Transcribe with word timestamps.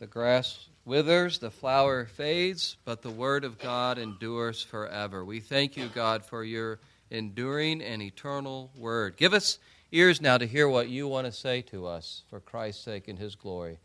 The 0.00 0.06
grass 0.06 0.66
withers, 0.84 1.38
the 1.38 1.50
flower 1.50 2.04
fades, 2.04 2.76
but 2.84 3.00
the 3.02 3.10
word 3.10 3.44
of 3.44 3.58
God 3.58 3.96
endures 3.96 4.60
forever. 4.62 5.24
We 5.24 5.40
thank 5.40 5.76
you, 5.76 5.88
God, 5.94 6.24
for 6.24 6.44
your 6.44 6.80
enduring 7.10 7.80
and 7.80 8.02
eternal 8.02 8.70
word. 8.76 9.16
Give 9.16 9.32
us 9.32 9.58
ears 9.92 10.20
now 10.20 10.36
to 10.36 10.46
hear 10.46 10.68
what 10.68 10.88
you 10.88 11.06
want 11.06 11.26
to 11.26 11.32
say 11.32 11.62
to 11.62 11.86
us 11.86 12.22
for 12.28 12.40
Christ's 12.40 12.84
sake 12.84 13.08
and 13.08 13.18
his 13.18 13.36
glory. 13.36 13.78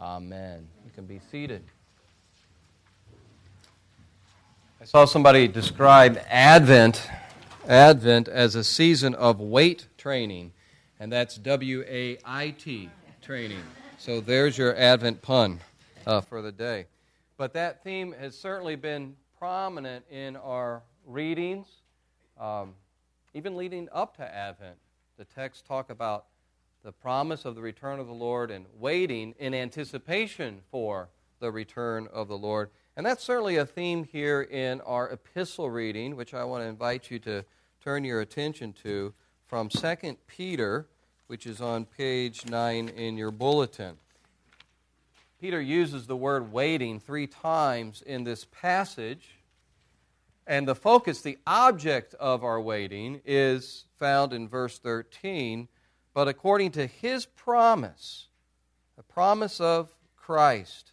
Amen. 0.00 0.66
You 0.84 0.90
can 0.94 1.04
be 1.04 1.20
seated. 1.30 1.62
I 4.80 4.86
saw 4.86 5.04
somebody 5.04 5.46
describe 5.46 6.18
Advent, 6.30 7.06
Advent 7.68 8.28
as 8.28 8.54
a 8.54 8.64
season 8.64 9.14
of 9.14 9.38
weight 9.38 9.86
training, 9.98 10.52
and 10.98 11.12
that's 11.12 11.36
W 11.36 11.84
A 11.86 12.16
I 12.24 12.50
T 12.58 12.88
training. 13.20 13.60
So 14.00 14.22
there's 14.22 14.56
your 14.56 14.74
Advent 14.76 15.20
pun 15.20 15.60
uh, 16.06 16.22
for 16.22 16.40
the 16.40 16.50
day. 16.50 16.86
But 17.36 17.52
that 17.52 17.84
theme 17.84 18.14
has 18.18 18.34
certainly 18.34 18.74
been 18.74 19.14
prominent 19.38 20.06
in 20.10 20.36
our 20.36 20.82
readings, 21.04 21.66
um, 22.40 22.72
even 23.34 23.58
leading 23.58 23.90
up 23.92 24.16
to 24.16 24.22
Advent. 24.22 24.76
The 25.18 25.26
texts 25.26 25.62
talk 25.68 25.90
about 25.90 26.24
the 26.82 26.92
promise 26.92 27.44
of 27.44 27.54
the 27.54 27.60
return 27.60 28.00
of 28.00 28.06
the 28.06 28.14
Lord 28.14 28.50
and 28.50 28.64
waiting 28.78 29.34
in 29.38 29.52
anticipation 29.52 30.62
for 30.70 31.10
the 31.38 31.52
return 31.52 32.08
of 32.10 32.26
the 32.26 32.38
Lord. 32.38 32.70
And 32.96 33.04
that's 33.04 33.22
certainly 33.22 33.56
a 33.56 33.66
theme 33.66 34.04
here 34.04 34.40
in 34.40 34.80
our 34.80 35.10
epistle 35.10 35.68
reading, 35.68 36.16
which 36.16 36.32
I 36.32 36.44
want 36.44 36.64
to 36.64 36.68
invite 36.68 37.10
you 37.10 37.18
to 37.18 37.44
turn 37.84 38.04
your 38.04 38.22
attention 38.22 38.72
to 38.82 39.12
from 39.46 39.68
2 39.68 40.16
Peter 40.26 40.86
which 41.30 41.46
is 41.46 41.60
on 41.60 41.84
page 41.84 42.44
9 42.44 42.88
in 42.88 43.16
your 43.16 43.30
bulletin. 43.30 43.94
Peter 45.40 45.60
uses 45.60 46.08
the 46.08 46.16
word 46.16 46.52
waiting 46.52 46.98
three 46.98 47.28
times 47.28 48.02
in 48.02 48.24
this 48.24 48.46
passage. 48.46 49.36
And 50.44 50.66
the 50.66 50.74
focus, 50.74 51.20
the 51.20 51.38
object 51.46 52.14
of 52.14 52.42
our 52.42 52.60
waiting, 52.60 53.20
is 53.24 53.84
found 53.96 54.32
in 54.32 54.48
verse 54.48 54.80
13. 54.80 55.68
But 56.14 56.26
according 56.26 56.72
to 56.72 56.88
his 56.88 57.26
promise, 57.26 58.26
the 58.96 59.04
promise 59.04 59.60
of 59.60 59.88
Christ, 60.16 60.90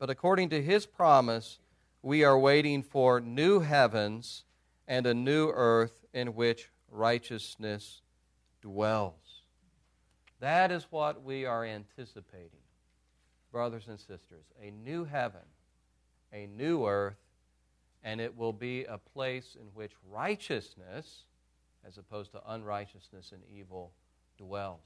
but 0.00 0.10
according 0.10 0.48
to 0.48 0.60
his 0.60 0.86
promise, 0.86 1.60
we 2.02 2.24
are 2.24 2.36
waiting 2.36 2.82
for 2.82 3.20
new 3.20 3.60
heavens 3.60 4.42
and 4.88 5.06
a 5.06 5.14
new 5.14 5.50
earth 5.50 6.04
in 6.12 6.34
which 6.34 6.68
righteousness 6.90 8.00
dwells. 8.60 9.25
That 10.40 10.70
is 10.70 10.86
what 10.90 11.22
we 11.22 11.46
are 11.46 11.64
anticipating, 11.64 12.60
brothers 13.50 13.88
and 13.88 13.98
sisters. 13.98 14.44
A 14.62 14.70
new 14.70 15.04
heaven, 15.04 15.40
a 16.32 16.46
new 16.46 16.86
earth, 16.86 17.16
and 18.04 18.20
it 18.20 18.36
will 18.36 18.52
be 18.52 18.84
a 18.84 18.98
place 18.98 19.56
in 19.58 19.66
which 19.74 19.92
righteousness, 20.10 21.24
as 21.86 21.98
opposed 21.98 22.32
to 22.32 22.40
unrighteousness 22.46 23.32
and 23.32 23.42
evil, 23.52 23.92
dwells. 24.38 24.80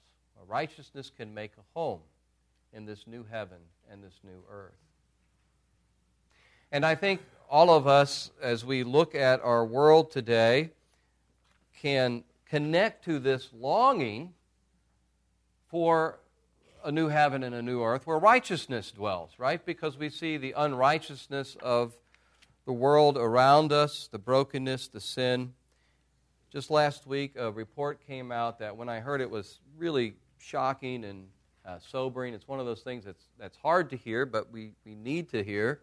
righteousness 0.46 1.10
can 1.14 1.34
make 1.34 1.52
a 1.58 1.78
home 1.78 2.00
in 2.72 2.86
this 2.86 3.06
new 3.06 3.26
heaven 3.30 3.58
and 3.90 4.02
this 4.02 4.20
new 4.24 4.42
earth. 4.50 4.72
And 6.72 6.86
I 6.86 6.94
think 6.94 7.20
all 7.50 7.70
of 7.70 7.86
us, 7.86 8.30
as 8.40 8.64
we 8.64 8.84
look 8.84 9.14
at 9.14 9.42
our 9.42 9.64
world 9.64 10.10
today, 10.10 10.70
can 11.76 12.22
connect 12.48 13.04
to 13.04 13.18
this 13.18 13.48
longing 13.52 14.32
for 15.70 16.18
a 16.84 16.90
new 16.90 17.08
heaven 17.08 17.42
and 17.42 17.54
a 17.54 17.62
new 17.62 17.82
earth 17.82 18.06
where 18.06 18.18
righteousness 18.18 18.90
dwells, 18.90 19.32
right? 19.38 19.64
Because 19.64 19.96
we 19.96 20.10
see 20.10 20.36
the 20.36 20.52
unrighteousness 20.56 21.56
of 21.62 21.96
the 22.66 22.72
world 22.72 23.16
around 23.16 23.72
us, 23.72 24.08
the 24.10 24.18
brokenness, 24.18 24.88
the 24.88 25.00
sin. 25.00 25.52
Just 26.52 26.70
last 26.70 27.06
week, 27.06 27.36
a 27.36 27.50
report 27.50 28.04
came 28.06 28.32
out 28.32 28.58
that 28.58 28.76
when 28.76 28.88
I 28.88 29.00
heard 29.00 29.20
it 29.20 29.30
was 29.30 29.60
really 29.76 30.14
shocking 30.38 31.04
and 31.04 31.28
uh, 31.64 31.78
sobering. 31.78 32.34
It's 32.34 32.48
one 32.48 32.58
of 32.58 32.66
those 32.66 32.80
things 32.80 33.04
that's, 33.04 33.24
that's 33.38 33.56
hard 33.58 33.90
to 33.90 33.96
hear, 33.96 34.26
but 34.26 34.50
we, 34.50 34.72
we 34.84 34.94
need 34.94 35.28
to 35.30 35.44
hear 35.44 35.80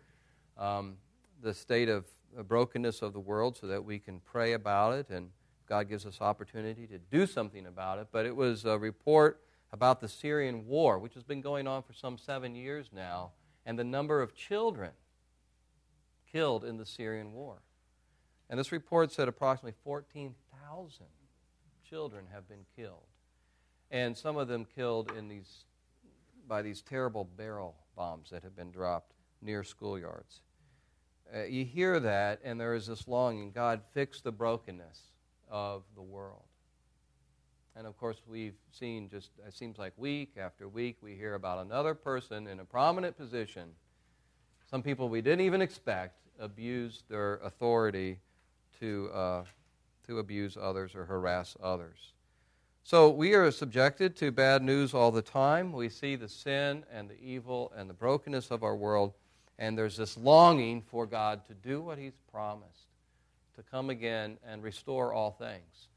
um, 0.58 0.96
the 1.42 1.54
state 1.54 1.88
of 1.88 2.06
the 2.36 2.44
brokenness 2.44 3.02
of 3.02 3.14
the 3.14 3.20
world 3.20 3.58
so 3.58 3.68
that 3.68 3.84
we 3.84 4.00
can 4.00 4.20
pray 4.20 4.54
about 4.54 4.96
it 4.96 5.10
and 5.10 5.30
God 5.68 5.90
gives 5.90 6.06
us 6.06 6.22
opportunity 6.22 6.88
to 6.88 6.98
do 6.98 7.28
something 7.28 7.66
about 7.66 8.00
it. 8.00 8.08
But 8.12 8.26
it 8.26 8.36
was 8.36 8.66
a 8.66 8.78
report 8.78 9.42
about 9.72 10.00
the 10.00 10.08
Syrian 10.08 10.66
war, 10.66 11.00
which 11.00 11.14
has 11.14 11.24
been 11.24 11.42
going 11.42 11.68
on 11.68 11.84
for 11.84 11.94
some 11.94 12.18
seven 12.18 12.56
years 12.56 12.90
now, 12.94 13.32
and 13.66 13.78
the 13.78 13.84
number 13.84 14.22
of 14.22 14.34
children 14.34 14.92
killed 16.32 16.64
in 16.64 16.78
the 16.78 16.86
Syrian 16.86 17.34
war. 17.34 17.62
And 18.50 18.60
this 18.60 18.72
report 18.72 19.12
said 19.12 19.28
approximately 19.28 19.78
14,000 19.84 21.06
children 21.88 22.26
have 22.32 22.48
been 22.48 22.66
killed, 22.76 23.08
and 23.92 24.16
some 24.18 24.38
of 24.38 24.48
them 24.48 24.66
killed 24.66 25.12
in 25.18 25.28
these, 25.28 25.66
by 26.48 26.62
these 26.62 26.82
terrible 26.82 27.26
barrel 27.26 27.76
bombs 27.96 28.30
that 28.30 28.44
have 28.44 28.56
been 28.56 28.72
dropped 28.72 29.14
near 29.42 29.64
schoolyards. 29.64 30.42
Uh, 31.34 31.44
you 31.44 31.66
hear 31.66 32.00
that, 32.00 32.40
and 32.44 32.60
there 32.60 32.74
is 32.74 32.88
this 32.88 33.08
longing 33.08 33.52
God, 33.52 33.82
fix 33.94 34.22
the 34.22 34.32
brokenness 34.32 35.02
of 35.50 35.84
the 35.96 36.02
world. 36.02 36.47
And 37.78 37.86
of 37.86 37.96
course, 37.96 38.18
we've 38.28 38.56
seen 38.72 39.08
just, 39.08 39.30
it 39.46 39.54
seems 39.54 39.78
like 39.78 39.94
week 39.98 40.34
after 40.36 40.68
week, 40.68 40.98
we 41.02 41.14
hear 41.14 41.36
about 41.36 41.64
another 41.64 41.94
person 41.94 42.48
in 42.48 42.60
a 42.60 42.66
prominent 42.66 43.16
position. 43.16 43.70
Some 44.68 44.82
people 44.82 45.10
we 45.10 45.22
didn't 45.22 45.46
even 45.46 45.62
expect 45.62 46.16
abuse 46.40 47.04
their 47.08 47.36
authority 47.36 48.18
to, 48.80 49.12
uh, 49.14 49.44
to 50.08 50.18
abuse 50.18 50.58
others 50.60 50.96
or 50.96 51.06
harass 51.06 51.56
others. 51.62 52.14
So 52.84 53.12
we 53.12 53.36
are 53.36 53.52
subjected 53.52 54.16
to 54.18 54.32
bad 54.32 54.64
news 54.64 54.96
all 54.96 55.12
the 55.12 55.22
time. 55.22 55.72
We 55.72 55.90
see 55.90 56.16
the 56.16 56.30
sin 56.30 56.84
and 56.92 57.08
the 57.08 57.22
evil 57.22 57.72
and 57.76 57.88
the 57.88 57.94
brokenness 57.94 58.50
of 58.50 58.64
our 58.64 58.76
world, 58.76 59.14
and 59.60 59.78
there's 59.78 59.98
this 59.98 60.18
longing 60.18 60.82
for 60.82 61.06
God 61.06 61.46
to 61.46 61.54
do 61.54 61.82
what 61.82 62.00
He's 62.00 62.18
promised, 62.32 62.88
to 63.56 63.62
come 63.62 63.92
again 63.92 64.40
and 64.44 64.64
restore 64.64 65.14
all 65.14 65.32
things. 65.32 65.90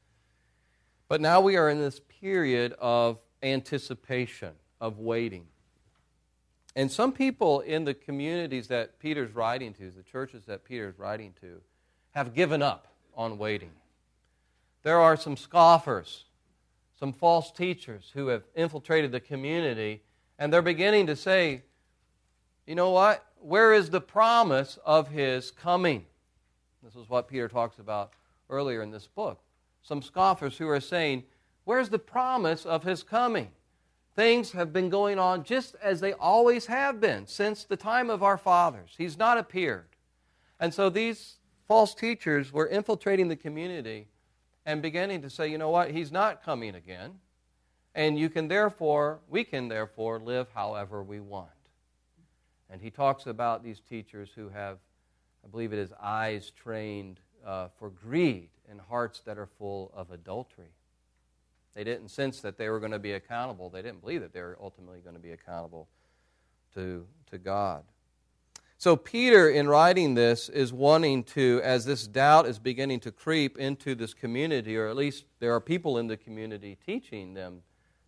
But 1.11 1.21
now 1.21 1.41
we 1.41 1.57
are 1.57 1.69
in 1.69 1.81
this 1.81 2.01
period 2.21 2.73
of 2.79 3.19
anticipation, 3.43 4.53
of 4.81 5.01
waiting. 5.01 5.49
And 6.77 6.89
some 6.89 7.11
people 7.11 7.63
in 7.63 7.83
the 7.85 7.95
communities 7.95 8.69
that 8.69 9.01
Peter's 9.01 9.35
writing 9.35 9.75
to, 9.75 9.91
the 9.91 10.05
churches 10.05 10.45
that 10.45 10.63
Peter's 10.63 10.97
writing 11.01 11.35
to, 11.41 11.61
have 12.13 12.33
given 12.33 12.63
up 12.63 12.87
on 13.17 13.39
waiting. 13.39 13.73
There 14.85 15.01
are 15.01 15.17
some 15.17 15.37
scoffers, 15.37 16.27
some 17.01 17.13
false 17.13 17.51
teachers 17.51 18.13
who 18.15 18.29
have 18.29 18.45
infiltrated 18.55 19.11
the 19.11 19.19
community, 19.19 20.03
and 20.39 20.53
they're 20.53 20.63
beginning 20.63 21.09
to 21.09 21.17
say, 21.17 21.65
you 22.69 22.77
know 22.77 22.91
what? 22.91 23.27
Where 23.41 23.75
is 23.75 23.91
the 23.91 24.01
promise 24.01 24.79
of 24.87 25.09
his 25.09 25.51
coming? 25.51 26.07
This 26.85 26.95
is 26.95 27.09
what 27.09 27.27
Peter 27.27 27.49
talks 27.49 27.81
about 27.81 28.13
earlier 28.49 28.81
in 28.81 28.93
this 28.93 29.09
book 29.09 29.41
some 29.83 30.03
scoffers 30.03 30.59
who 30.59 30.69
are 30.69 30.81
saying, 30.81 31.25
Where's 31.65 31.89
the 31.89 31.99
promise 31.99 32.67
of 32.67 32.83
his 32.83 33.03
coming? 33.03 33.51
Things 34.17 34.53
have 34.53 34.73
been 34.73 34.89
going 34.89 35.19
on 35.19 35.45
just 35.45 35.77
as 35.81 36.01
they 36.01 36.13
always 36.15 36.67
have 36.67 37.01
been 37.01 37.27
since 37.27 37.65
the 37.65 37.77
time 37.77 38.11
of 38.11 38.23
our 38.23 38.37
fathers. 38.37 38.95
He's 38.99 39.17
not 39.17 39.39
appeared. 39.39 39.87
And 40.59 40.75
so 40.75 40.91
these 40.91 41.37
false 41.69 41.95
teachers 41.95 42.53
were 42.53 42.67
infiltrating 42.67 43.29
the 43.29 43.37
community 43.37 44.09
and 44.67 44.83
beginning 44.83 45.23
to 45.23 45.31
say, 45.31 45.49
you 45.49 45.59
know 45.59 45.71
what, 45.71 45.91
he's 45.93 46.11
not 46.11 46.43
coming 46.43 46.75
again. 46.75 47.13
And 47.95 48.19
you 48.19 48.29
can 48.29 48.49
therefore, 48.49 49.21
we 49.29 49.45
can 49.45 49.69
therefore 49.69 50.19
live 50.19 50.49
however 50.55 51.03
we 51.03 51.21
want. 51.21 51.49
And 52.69 52.81
he 52.81 52.91
talks 52.91 53.27
about 53.27 53.65
these 53.65 53.81
teachers 53.81 54.31
who 54.35 54.49
have, 54.49 54.79
I 55.45 55.49
believe 55.49 55.73
it 55.73 55.79
is, 55.79 55.93
eyes 56.01 56.51
trained 56.51 57.21
uh, 57.45 57.69
for 57.79 57.91
greed 57.91 58.49
and 58.71 58.81
hearts 58.81 59.21
that 59.27 59.37
are 59.39 59.47
full 59.47 59.91
of 59.95 60.11
adultery. 60.11 60.73
They 61.75 61.85
didn't 61.85 62.09
sense 62.09 62.41
that 62.41 62.57
they 62.57 62.69
were 62.69 62.81
going 62.81 62.93
to 62.93 62.99
be 62.99 63.13
accountable. 63.13 63.71
They 63.71 63.83
didn't 63.83 64.01
believe 64.01 64.21
that 64.21 64.33
they 64.33 64.41
were 64.41 64.59
ultimately 64.61 65.01
going 65.01 65.17
to 65.17 65.23
be 65.23 65.33
accountable 65.33 65.89
to, 66.75 67.07
to 67.31 67.39
God. 67.39 67.85
So, 68.79 68.97
Peter, 68.97 69.51
in 69.51 69.69
writing 69.69 70.15
this, 70.15 70.49
is 70.49 70.73
wanting 70.73 71.25
to, 71.25 71.61
as 71.63 71.85
this 71.85 72.07
doubt 72.07 72.47
is 72.47 72.59
beginning 72.59 73.01
to 73.01 73.13
creep 73.13 73.59
into 73.59 73.95
this 73.95 74.15
community, 74.15 74.77
or 74.77 74.89
at 74.89 74.97
least 74.97 75.27
there 75.39 75.55
are 75.55 75.61
people 75.61 75.99
in 75.99 76.07
the 76.07 76.17
community 76.17 76.79
teaching 76.87 77.35
them 77.35 77.63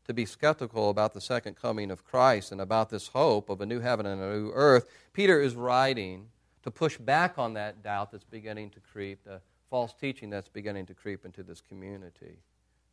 to 0.06 0.14
be 0.14 0.24
skeptical 0.24 0.90
about 0.90 1.12
the 1.12 1.20
second 1.20 1.56
coming 1.56 1.90
of 1.90 2.04
Christ 2.04 2.52
and 2.52 2.60
about 2.60 2.88
this 2.88 3.08
hope 3.08 3.50
of 3.50 3.60
a 3.60 3.66
new 3.66 3.80
heaven 3.80 4.06
and 4.06 4.20
a 4.22 4.34
new 4.34 4.50
earth, 4.52 4.86
Peter 5.12 5.40
is 5.40 5.54
writing 5.54 6.28
to 6.62 6.70
push 6.70 6.96
back 6.96 7.38
on 7.38 7.54
that 7.54 7.82
doubt 7.82 8.10
that's 8.10 8.24
beginning 8.24 8.70
to 8.70 8.80
creep, 8.80 9.26
false 9.72 9.94
teaching 9.98 10.28
that's 10.28 10.50
beginning 10.50 10.84
to 10.84 10.92
creep 10.92 11.24
into 11.24 11.42
this 11.42 11.62
community. 11.62 12.36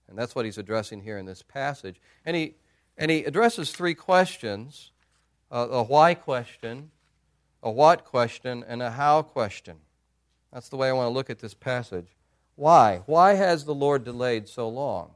And 0.08 0.18
that's 0.18 0.34
what 0.34 0.46
he's 0.46 0.58
addressing 0.58 1.02
here 1.02 1.18
in 1.18 1.26
this 1.26 1.42
passage. 1.42 2.00
And 2.26 2.38
he, 2.38 2.56
and 2.98 3.12
he 3.12 3.26
addresses 3.26 3.74
three 3.74 3.94
questions 3.94 4.92
a, 5.52 5.60
a 5.60 5.84
why 5.84 6.14
question, 6.14 6.92
a 7.62 7.70
what 7.70 8.06
question, 8.06 8.64
and 8.66 8.82
a 8.82 8.92
how 8.92 9.24
question. 9.24 9.76
That's 10.54 10.70
the 10.70 10.78
way 10.78 10.88
I 10.88 10.94
want 10.94 11.08
to 11.08 11.14
look 11.14 11.30
at 11.30 11.40
this 11.40 11.54
passage. 11.54 12.08
Why? 12.56 13.02
Why 13.08 13.34
has 13.34 13.66
the 13.66 13.76
Lord 13.76 14.06
delayed 14.06 14.48
so 14.48 14.70
long? 14.70 15.12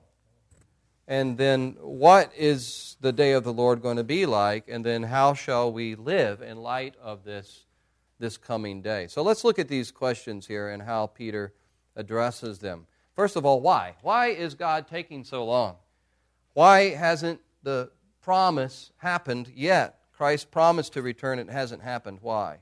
And 1.07 1.38
then, 1.38 1.77
what 1.80 2.30
is 2.36 2.98
the 3.00 3.13
day 3.13 3.31
of 3.31 3.45
the 3.45 3.54
Lord 3.54 3.81
going 3.81 3.98
to 3.98 4.04
be 4.04 4.25
like? 4.25 4.65
And 4.68 4.86
then, 4.86 5.04
how 5.04 5.33
shall 5.33 5.71
we 5.71 5.95
live 5.95 6.42
in 6.42 6.57
light 6.57 6.95
of 7.01 7.24
this, 7.24 7.63
this 8.24 8.38
coming 8.38 8.81
day? 8.81 9.08
So, 9.08 9.22
let's 9.22 9.44
look 9.44 9.60
at 9.60 9.68
these 9.68 9.92
questions 9.92 10.48
here 10.48 10.70
and 10.70 10.81
how 10.81 11.08
Peter 11.08 11.54
addresses 11.96 12.60
them. 12.60 12.88
First 13.16 13.36
of 13.36 13.46
all, 13.46 13.62
why? 13.62 13.96
Why 14.02 14.28
is 14.28 14.56
God 14.56 14.88
taking 14.88 15.24
so 15.24 15.46
long? 15.46 15.75
Why 16.54 16.90
hasn't 16.90 17.42
the 17.62 17.92
promise 18.22 18.92
happened 18.98 19.52
yet? 19.56 20.00
Christ 20.14 20.52
promised 20.52 20.94
to 20.94 21.02
return, 21.02 21.38
it 21.38 21.50
hasn't 21.50 21.81
happened. 21.81 22.20
Why? 22.22 22.60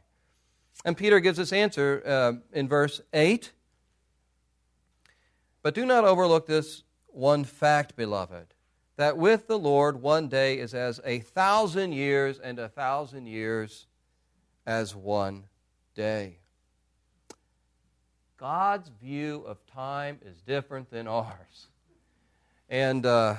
And 0.84 0.98
Peter 0.98 1.20
gives 1.20 1.40
us 1.40 1.54
answer 1.54 2.02
uh, 2.06 2.34
in 2.58 2.68
verse 2.68 3.02
8. 3.14 3.52
But 5.62 5.76
do 5.76 5.86
not 5.86 6.06
overlook 6.06 6.48
this 6.48 6.84
one 7.08 7.44
fact, 7.44 7.96
beloved, 7.96 8.54
that 8.98 9.18
with 9.18 9.48
the 9.48 9.60
Lord 9.60 10.02
one 10.02 10.28
day 10.28 10.58
is 10.58 10.74
as 10.74 11.00
a 11.06 11.20
thousand 11.20 11.92
years, 11.92 12.40
and 12.40 12.58
a 12.58 12.70
thousand 12.70 13.28
years 13.28 13.86
as 14.66 14.96
one 14.96 15.44
day. 15.94 16.38
God's 18.38 18.90
view 19.02 19.44
of 19.46 19.66
time 19.68 20.20
is 20.26 20.42
different 20.42 20.90
than 20.90 21.08
ours. 21.08 21.68
And 22.70 23.06
uh, 23.06 23.36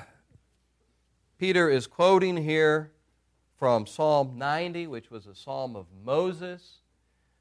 Peter 1.38 1.68
is 1.68 1.86
quoting 1.86 2.36
here 2.36 2.92
from 3.58 3.86
Psalm 3.86 4.38
90, 4.38 4.86
which 4.86 5.10
was 5.10 5.26
a 5.26 5.34
psalm 5.34 5.74
of 5.74 5.86
Moses. 6.04 6.80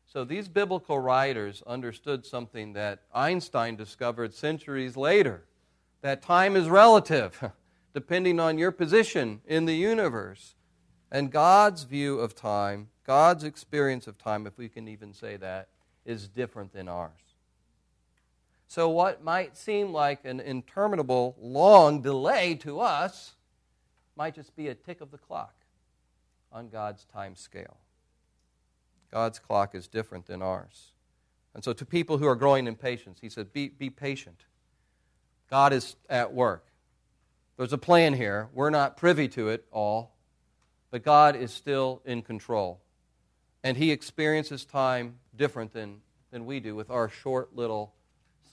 So 0.07 0.23
these 0.23 0.47
biblical 0.47 0.99
writers 0.99 1.61
understood 1.67 2.25
something 2.25 2.73
that 2.73 3.03
Einstein 3.13 3.75
discovered 3.75 4.33
centuries 4.33 4.97
later 4.97 5.43
that 6.01 6.21
time 6.21 6.55
is 6.55 6.67
relative, 6.67 7.51
depending 7.93 8.39
on 8.39 8.57
your 8.57 8.71
position 8.71 9.41
in 9.45 9.65
the 9.65 9.75
universe. 9.75 10.55
And 11.11 11.31
God's 11.31 11.83
view 11.83 12.19
of 12.19 12.35
time, 12.35 12.89
God's 13.11 13.43
experience 13.43 14.07
of 14.07 14.17
time, 14.17 14.47
if 14.47 14.57
we 14.57 14.69
can 14.69 14.87
even 14.87 15.13
say 15.13 15.35
that, 15.35 15.67
is 16.05 16.29
different 16.29 16.71
than 16.71 16.87
ours. 16.87 17.11
So, 18.69 18.87
what 18.87 19.21
might 19.21 19.57
seem 19.57 19.91
like 19.91 20.23
an 20.23 20.39
interminable, 20.39 21.35
long 21.37 22.01
delay 22.01 22.55
to 22.61 22.79
us 22.79 23.33
might 24.15 24.33
just 24.33 24.55
be 24.55 24.69
a 24.69 24.75
tick 24.75 25.01
of 25.01 25.11
the 25.11 25.17
clock 25.17 25.53
on 26.53 26.69
God's 26.69 27.03
time 27.03 27.35
scale. 27.35 27.75
God's 29.11 29.39
clock 29.39 29.75
is 29.75 29.89
different 29.89 30.25
than 30.25 30.41
ours. 30.41 30.93
And 31.53 31.65
so, 31.65 31.73
to 31.73 31.85
people 31.85 32.17
who 32.17 32.27
are 32.27 32.35
growing 32.35 32.65
in 32.65 32.75
patience, 32.75 33.19
he 33.19 33.27
said, 33.27 33.51
Be, 33.51 33.67
be 33.67 33.89
patient. 33.89 34.45
God 35.49 35.73
is 35.73 35.97
at 36.09 36.33
work. 36.33 36.65
There's 37.57 37.73
a 37.73 37.77
plan 37.77 38.13
here. 38.13 38.47
We're 38.53 38.69
not 38.69 38.95
privy 38.95 39.27
to 39.27 39.49
it 39.49 39.65
all, 39.69 40.15
but 40.91 41.03
God 41.03 41.35
is 41.35 41.51
still 41.51 42.01
in 42.05 42.21
control. 42.21 42.79
And 43.63 43.77
He 43.77 43.91
experiences 43.91 44.65
time 44.65 45.15
different 45.35 45.73
than, 45.73 46.01
than 46.31 46.45
we 46.45 46.59
do 46.59 46.75
with 46.75 46.89
our 46.89 47.09
short 47.09 47.55
little 47.55 47.93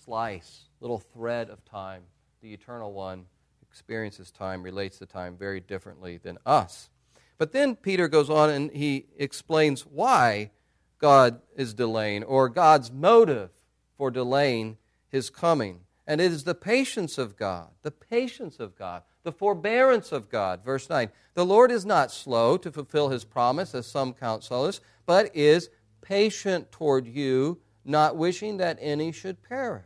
slice, 0.05 0.65
little 0.81 0.99
thread 0.99 1.51
of 1.51 1.65
time. 1.65 2.03
The 2.43 2.53
eternal 2.53 2.93
one 2.93 3.27
experiences 3.71 4.31
time, 4.31 4.63
relates 4.63 4.99
to 4.99 5.07
time 5.07 5.37
very 5.37 5.61
differently 5.61 6.17
than 6.17 6.39
us. 6.47 6.91
But 7.37 7.53
then 7.53 7.77
Peter 7.77 8.09
goes 8.09 8.29
on 8.31 8.51
and 8.51 8.71
he 8.73 9.07
explains 9.17 9.83
why 9.83 10.51
God 10.99 11.41
is 11.55 11.75
delaying 11.75 12.25
or 12.25 12.49
God's 12.49 12.91
motive 12.91 13.51
for 13.97 14.11
delaying 14.11 14.79
his 15.09 15.31
coming. 15.31 15.81
And 16.09 16.23
it 16.23 16.33
is 16.33 16.45
the 16.45 16.55
patience 16.55 17.19
of 17.19 17.37
God, 17.37 17.69
the 17.83 17.91
patience 17.91 18.59
of 18.59 18.75
God, 18.75 19.03
the 19.25 19.31
forbearance 19.31 20.11
of 20.11 20.31
God. 20.31 20.65
Verse 20.65 20.89
9 20.89 21.11
The 21.35 21.45
Lord 21.45 21.71
is 21.71 21.85
not 21.85 22.11
slow 22.11 22.57
to 22.57 22.73
fulfill 22.73 23.11
his 23.11 23.27
promise, 23.27 23.75
as 23.75 23.87
some 23.87 24.15
count 24.15 24.43
slowness, 24.43 24.81
but 25.05 25.31
is 25.37 25.69
patient 26.01 26.73
toward 26.73 27.07
you, 27.07 27.61
not 27.85 28.17
wishing 28.17 28.57
that 28.57 28.79
any 28.81 29.13
should 29.13 29.43
perish, 29.43 29.85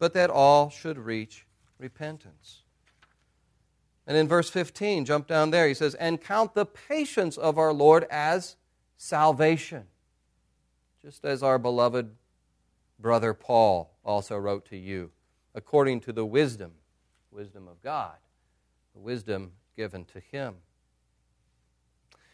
but 0.00 0.14
that 0.14 0.30
all 0.30 0.68
should 0.68 0.98
reach 0.98 1.46
repentance. 1.78 2.62
And 4.08 4.16
in 4.16 4.26
verse 4.26 4.50
15, 4.50 5.04
jump 5.04 5.28
down 5.28 5.52
there, 5.52 5.68
he 5.68 5.74
says, 5.74 5.94
And 5.94 6.20
count 6.20 6.54
the 6.54 6.66
patience 6.66 7.38
of 7.38 7.56
our 7.56 7.72
Lord 7.72 8.04
as 8.10 8.56
salvation, 8.96 9.84
just 11.00 11.24
as 11.24 11.40
our 11.40 11.60
beloved 11.60 12.10
brother 12.98 13.32
Paul 13.32 13.93
also 14.04 14.36
wrote 14.36 14.66
to 14.66 14.76
you, 14.76 15.10
according 15.54 16.00
to 16.00 16.12
the 16.12 16.24
wisdom, 16.24 16.72
wisdom 17.30 17.68
of 17.68 17.82
God, 17.82 18.16
the 18.94 19.00
wisdom 19.00 19.52
given 19.76 20.04
to 20.06 20.20
him. 20.20 20.54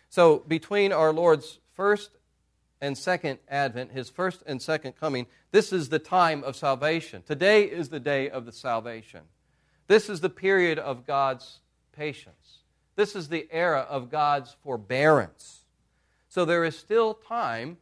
So, 0.08 0.40
between 0.40 0.92
our 0.92 1.12
Lord's 1.12 1.60
first 1.72 2.10
and 2.80 2.96
second 2.96 3.38
advent, 3.48 3.92
his 3.92 4.10
first 4.10 4.42
and 4.46 4.60
second 4.60 4.94
coming, 4.98 5.26
this 5.52 5.72
is 5.72 5.88
the 5.88 5.98
time 5.98 6.42
of 6.42 6.56
salvation. 6.56 7.22
Today 7.22 7.64
is 7.64 7.88
the 7.88 8.00
day 8.00 8.28
of 8.28 8.46
the 8.46 8.52
salvation. 8.52 9.20
This 9.86 10.08
is 10.08 10.20
the 10.20 10.30
period 10.30 10.78
of 10.78 11.06
God's 11.06 11.60
patience. 11.92 12.58
This 12.96 13.14
is 13.14 13.28
the 13.28 13.48
era 13.50 13.86
of 13.88 14.10
God's 14.10 14.56
forbearance. 14.62 15.64
So 16.28 16.44
there 16.44 16.64
is 16.64 16.78
still 16.78 17.14
time 17.14 17.78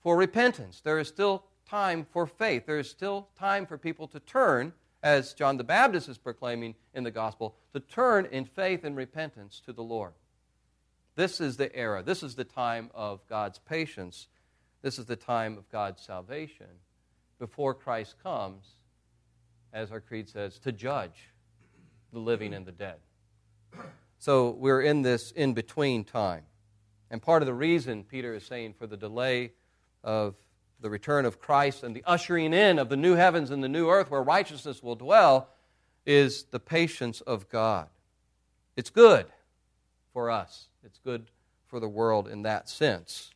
for 0.00 0.16
repentance. 0.16 0.80
There 0.80 0.98
is 0.98 1.08
still 1.08 1.45
time 1.68 2.06
for 2.10 2.26
faith. 2.26 2.66
There 2.66 2.78
is 2.78 2.88
still 2.88 3.28
time 3.38 3.66
for 3.66 3.76
people 3.76 4.06
to 4.08 4.20
turn, 4.20 4.72
as 5.02 5.34
John 5.34 5.56
the 5.56 5.64
Baptist 5.64 6.08
is 6.08 6.18
proclaiming 6.18 6.74
in 6.94 7.04
the 7.04 7.10
gospel, 7.10 7.56
to 7.72 7.80
turn 7.80 8.26
in 8.26 8.44
faith 8.44 8.84
and 8.84 8.96
repentance 8.96 9.60
to 9.66 9.72
the 9.72 9.82
Lord. 9.82 10.12
This 11.16 11.40
is 11.40 11.56
the 11.56 11.74
era. 11.74 12.02
This 12.02 12.22
is 12.22 12.34
the 12.34 12.44
time 12.44 12.90
of 12.94 13.26
God's 13.28 13.58
patience. 13.58 14.28
This 14.82 14.98
is 14.98 15.06
the 15.06 15.16
time 15.16 15.56
of 15.58 15.70
God's 15.70 16.02
salvation 16.02 16.66
before 17.38 17.74
Christ 17.74 18.16
comes, 18.22 18.76
as 19.72 19.90
our 19.90 20.00
creed 20.00 20.28
says, 20.28 20.58
to 20.60 20.72
judge 20.72 21.30
the 22.12 22.18
living 22.18 22.54
and 22.54 22.64
the 22.64 22.72
dead. 22.72 22.96
So 24.18 24.50
we're 24.50 24.82
in 24.82 25.02
this 25.02 25.32
in 25.32 25.52
between 25.54 26.04
time. 26.04 26.44
And 27.10 27.20
part 27.20 27.42
of 27.42 27.46
the 27.46 27.54
reason 27.54 28.04
Peter 28.04 28.34
is 28.34 28.44
saying 28.44 28.74
for 28.78 28.86
the 28.86 28.96
delay 28.96 29.52
of 30.02 30.34
the 30.80 30.90
return 30.90 31.24
of 31.24 31.40
Christ 31.40 31.82
and 31.82 31.94
the 31.94 32.04
ushering 32.06 32.52
in 32.52 32.78
of 32.78 32.88
the 32.88 32.96
new 32.96 33.14
heavens 33.14 33.50
and 33.50 33.62
the 33.62 33.68
new 33.68 33.88
earth 33.88 34.10
where 34.10 34.22
righteousness 34.22 34.82
will 34.82 34.94
dwell 34.94 35.48
is 36.04 36.44
the 36.44 36.60
patience 36.60 37.20
of 37.22 37.48
God. 37.48 37.88
It's 38.76 38.90
good 38.90 39.26
for 40.12 40.30
us, 40.30 40.68
it's 40.84 40.98
good 40.98 41.26
for 41.66 41.80
the 41.80 41.88
world 41.88 42.28
in 42.28 42.42
that 42.42 42.68
sense 42.68 43.30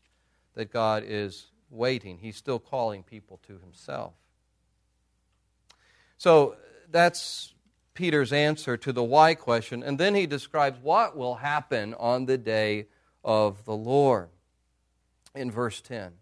that 0.55 0.73
God 0.73 1.03
is 1.07 1.47
waiting. 1.71 2.19
He's 2.19 2.37
still 2.37 2.59
calling 2.59 3.03
people 3.03 3.41
to 3.47 3.59
Himself. 3.59 4.13
So 6.19 6.57
that's 6.91 7.55
Peter's 7.95 8.33
answer 8.33 8.77
to 8.77 8.93
the 8.93 9.03
why 9.03 9.35
question, 9.35 9.83
and 9.83 9.99
then 9.99 10.15
he 10.15 10.27
describes 10.27 10.79
what 10.81 11.17
will 11.17 11.35
happen 11.37 11.95
on 11.95 12.27
the 12.27 12.39
day 12.39 12.87
of 13.25 13.65
the 13.65 13.75
Lord 13.77 14.29
in 15.35 15.51
verse 15.51 15.81
10. 15.81 16.13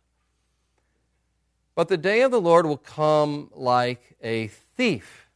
But 1.78 1.87
the 1.87 1.97
day 1.97 2.23
of 2.23 2.32
the 2.32 2.40
Lord 2.40 2.66
will 2.66 2.76
come 2.76 3.50
like 3.54 4.16
a 4.20 4.49
thief. 4.49 5.28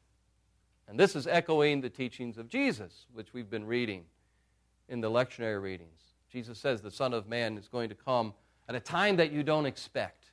And 0.88 0.98
this 0.98 1.14
is 1.14 1.28
echoing 1.28 1.82
the 1.82 1.88
teachings 1.88 2.36
of 2.36 2.48
Jesus, 2.48 3.06
which 3.12 3.32
we've 3.32 3.48
been 3.48 3.64
reading 3.64 4.06
in 4.88 5.00
the 5.00 5.08
lectionary 5.08 5.62
readings. 5.62 6.00
Jesus 6.32 6.58
says 6.58 6.80
the 6.80 6.90
Son 6.90 7.14
of 7.14 7.28
Man 7.28 7.56
is 7.56 7.68
going 7.68 7.90
to 7.90 7.94
come 7.94 8.34
at 8.68 8.74
a 8.74 8.80
time 8.80 9.14
that 9.18 9.30
you 9.30 9.44
don't 9.44 9.66
expect. 9.66 10.32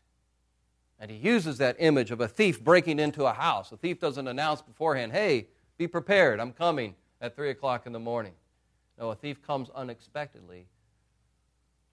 And 1.00 1.12
he 1.12 1.18
uses 1.18 1.60
that 1.60 1.76
image 1.78 2.10
of 2.10 2.22
a 2.22 2.28
thief 2.28 2.60
breaking 2.60 2.98
into 2.98 3.26
a 3.26 3.34
house. 3.34 3.72
A 3.72 3.78
thief 3.78 4.00
doesn't 4.00 4.28
announce 4.28 4.64
beforehand, 4.64 5.12
hey, 5.12 5.46
be 5.78 5.86
prepared, 5.86 6.40
I'm 6.40 6.54
coming 6.54 6.96
at 7.22 7.36
3 7.36 7.52
o'clock 7.52 7.86
in 7.86 7.94
the 7.94 8.00
morning. 8.00 8.34
No, 8.98 9.12
a 9.12 9.16
thief 9.16 9.44
comes 9.44 9.70
unexpectedly, 9.76 10.66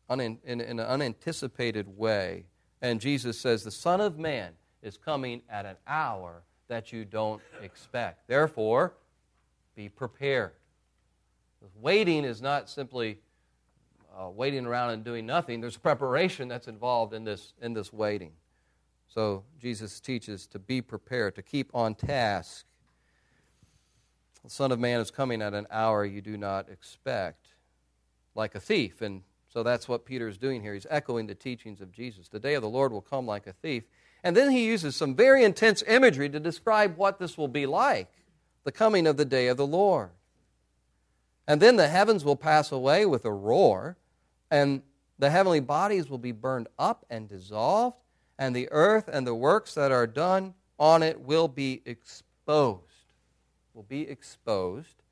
in, 0.08 0.38
in 0.42 0.62
an 0.62 0.80
unanticipated 0.80 1.98
way 1.98 2.46
and 2.82 3.00
Jesus 3.00 3.38
says, 3.38 3.64
The 3.64 3.70
Son 3.70 4.00
of 4.00 4.18
Man 4.18 4.52
is 4.82 4.96
coming 4.96 5.42
at 5.48 5.66
an 5.66 5.76
hour 5.86 6.42
that 6.68 6.92
you 6.92 7.04
don't 7.04 7.42
expect. 7.62 8.28
Therefore, 8.28 8.94
be 9.74 9.88
prepared. 9.88 10.52
Waiting 11.80 12.24
is 12.24 12.42
not 12.42 12.70
simply 12.70 13.18
uh, 14.18 14.30
waiting 14.30 14.66
around 14.66 14.90
and 14.90 15.04
doing 15.04 15.26
nothing. 15.26 15.60
There's 15.60 15.76
preparation 15.76 16.48
that's 16.48 16.68
involved 16.68 17.12
in 17.12 17.24
this, 17.24 17.52
in 17.60 17.72
this 17.72 17.92
waiting. 17.92 18.32
So 19.08 19.44
Jesus 19.60 20.00
teaches 20.00 20.46
to 20.48 20.58
be 20.58 20.80
prepared, 20.80 21.34
to 21.36 21.42
keep 21.42 21.70
on 21.74 21.94
task. 21.94 22.66
The 24.44 24.50
Son 24.50 24.72
of 24.72 24.78
Man 24.78 25.00
is 25.00 25.10
coming 25.10 25.42
at 25.42 25.54
an 25.54 25.66
hour 25.70 26.04
you 26.04 26.20
do 26.20 26.36
not 26.36 26.68
expect. 26.68 27.48
like 28.34 28.54
a 28.54 28.60
thief. 28.60 29.00
And 29.02 29.22
so 29.56 29.62
that's 29.62 29.88
what 29.88 30.04
Peter 30.04 30.28
is 30.28 30.36
doing 30.36 30.60
here. 30.60 30.74
He's 30.74 30.86
echoing 30.90 31.26
the 31.26 31.34
teachings 31.34 31.80
of 31.80 31.90
Jesus. 31.90 32.28
The 32.28 32.38
day 32.38 32.52
of 32.56 32.62
the 32.62 32.68
Lord 32.68 32.92
will 32.92 33.00
come 33.00 33.26
like 33.26 33.46
a 33.46 33.54
thief. 33.54 33.84
And 34.22 34.36
then 34.36 34.50
he 34.50 34.66
uses 34.66 34.94
some 34.94 35.14
very 35.14 35.44
intense 35.44 35.82
imagery 35.88 36.28
to 36.28 36.38
describe 36.38 36.98
what 36.98 37.18
this 37.18 37.38
will 37.38 37.48
be 37.48 37.64
like 37.64 38.10
the 38.64 38.70
coming 38.70 39.06
of 39.06 39.16
the 39.16 39.24
day 39.24 39.46
of 39.46 39.56
the 39.56 39.66
Lord. 39.66 40.10
And 41.48 41.58
then 41.62 41.76
the 41.76 41.88
heavens 41.88 42.22
will 42.22 42.36
pass 42.36 42.70
away 42.70 43.06
with 43.06 43.24
a 43.24 43.32
roar, 43.32 43.96
and 44.50 44.82
the 45.18 45.30
heavenly 45.30 45.60
bodies 45.60 46.10
will 46.10 46.18
be 46.18 46.32
burned 46.32 46.68
up 46.78 47.06
and 47.08 47.26
dissolved, 47.26 47.96
and 48.38 48.54
the 48.54 48.68
earth 48.70 49.08
and 49.10 49.26
the 49.26 49.34
works 49.34 49.72
that 49.72 49.90
are 49.90 50.06
done 50.06 50.52
on 50.78 51.02
it 51.02 51.18
will 51.18 51.48
be 51.48 51.80
exposed. 51.86 52.82
Will 53.72 53.84
be 53.84 54.06
exposed. 54.06 55.02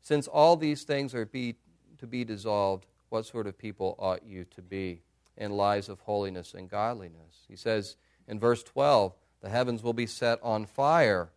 Since 0.00 0.28
all 0.28 0.56
these 0.56 0.84
things 0.84 1.12
are 1.12 1.26
be, 1.26 1.56
to 1.98 2.06
be 2.06 2.24
dissolved, 2.24 2.86
what 3.10 3.26
sort 3.26 3.46
of 3.46 3.58
people 3.58 3.96
ought 3.98 4.24
you 4.24 4.44
to 4.44 4.62
be 4.62 5.02
in 5.36 5.50
lives 5.52 5.88
of 5.88 6.00
holiness 6.00 6.54
and 6.54 6.70
godliness? 6.70 7.44
He 7.48 7.56
says 7.56 7.96
in 8.26 8.40
verse 8.40 8.62
12, 8.62 9.14
the 9.42 9.50
heavens 9.50 9.82
will 9.82 9.92
be 9.92 10.06
set 10.06 10.38
on 10.42 10.64
fire 10.64 11.30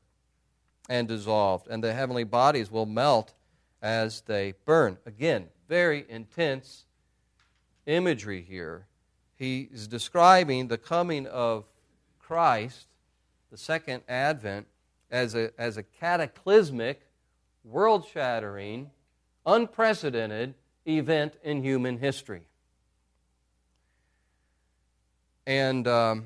and 0.90 1.08
dissolved, 1.08 1.68
and 1.68 1.84
the 1.84 1.94
heavenly 1.94 2.24
bodies 2.24 2.72
will 2.72 2.86
melt 2.86 3.34
as 3.82 4.22
they 4.22 4.54
burn. 4.66 4.98
Again, 5.06 5.48
very 5.68 6.06
intense 6.10 6.86
imagery 7.86 8.42
here. 8.42 8.88
He 9.36 9.70
is 9.72 9.88
describing 9.88 10.68
the 10.68 10.78
coming 10.78 11.26
of 11.28 11.66
Christ, 12.20 12.88
the 13.52 13.58
second 13.58 14.04
advent, 14.08 14.68
as 15.10 15.36
a, 15.36 15.52
as 15.58 15.78
a 15.78 15.84
cataclysmic, 15.84 17.02
world 17.64 18.06
shattering, 18.12 18.92
unprecedented 19.46 20.56
event 20.88 21.36
in 21.44 21.64
human 21.64 21.98
history. 21.98 22.48
And 25.46 25.88
um, 25.88 26.26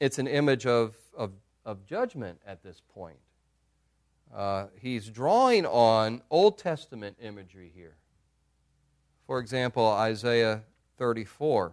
it's 0.00 0.18
an 0.18 0.26
image 0.26 0.66
of, 0.66 0.94
of, 1.16 1.32
of 1.64 1.86
judgment 1.86 2.40
at 2.46 2.62
this 2.62 2.82
point. 2.94 3.18
Uh, 4.34 4.66
he's 4.80 5.08
drawing 5.08 5.66
on 5.66 6.22
Old 6.30 6.58
Testament 6.58 7.16
imagery 7.20 7.70
here. 7.74 7.96
For 9.26 9.38
example, 9.38 9.86
Isaiah 9.86 10.62
34, 10.98 11.72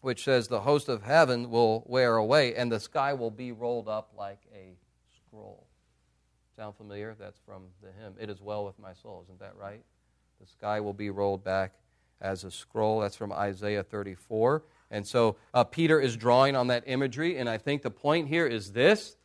which 0.00 0.24
says, 0.24 0.48
The 0.48 0.60
host 0.60 0.88
of 0.88 1.02
heaven 1.02 1.50
will 1.50 1.84
wear 1.86 2.16
away, 2.16 2.54
and 2.54 2.70
the 2.70 2.80
sky 2.80 3.12
will 3.12 3.30
be 3.30 3.52
rolled 3.52 3.88
up 3.88 4.12
like 4.16 4.40
a 4.54 4.76
scroll. 5.16 5.66
Sound 6.56 6.76
familiar? 6.76 7.14
That's 7.18 7.38
from 7.44 7.64
the 7.82 7.88
hymn, 8.00 8.14
It 8.18 8.30
is 8.30 8.40
Well 8.40 8.64
with 8.64 8.78
My 8.78 8.94
Soul. 8.94 9.22
Isn't 9.24 9.40
that 9.40 9.54
right? 9.60 9.82
The 10.40 10.46
sky 10.46 10.80
will 10.80 10.92
be 10.92 11.10
rolled 11.10 11.42
back 11.42 11.72
as 12.20 12.44
a 12.44 12.50
scroll. 12.50 13.00
That's 13.00 13.16
from 13.16 13.32
Isaiah 13.32 13.82
34. 13.82 14.62
And 14.90 15.06
so 15.06 15.36
uh, 15.52 15.64
Peter 15.64 16.00
is 16.00 16.16
drawing 16.16 16.54
on 16.54 16.68
that 16.68 16.84
imagery, 16.86 17.38
and 17.38 17.48
I 17.48 17.58
think 17.58 17.82
the 17.82 17.90
point 17.90 18.28
here 18.28 18.46
is 18.46 18.72
this 18.72 19.16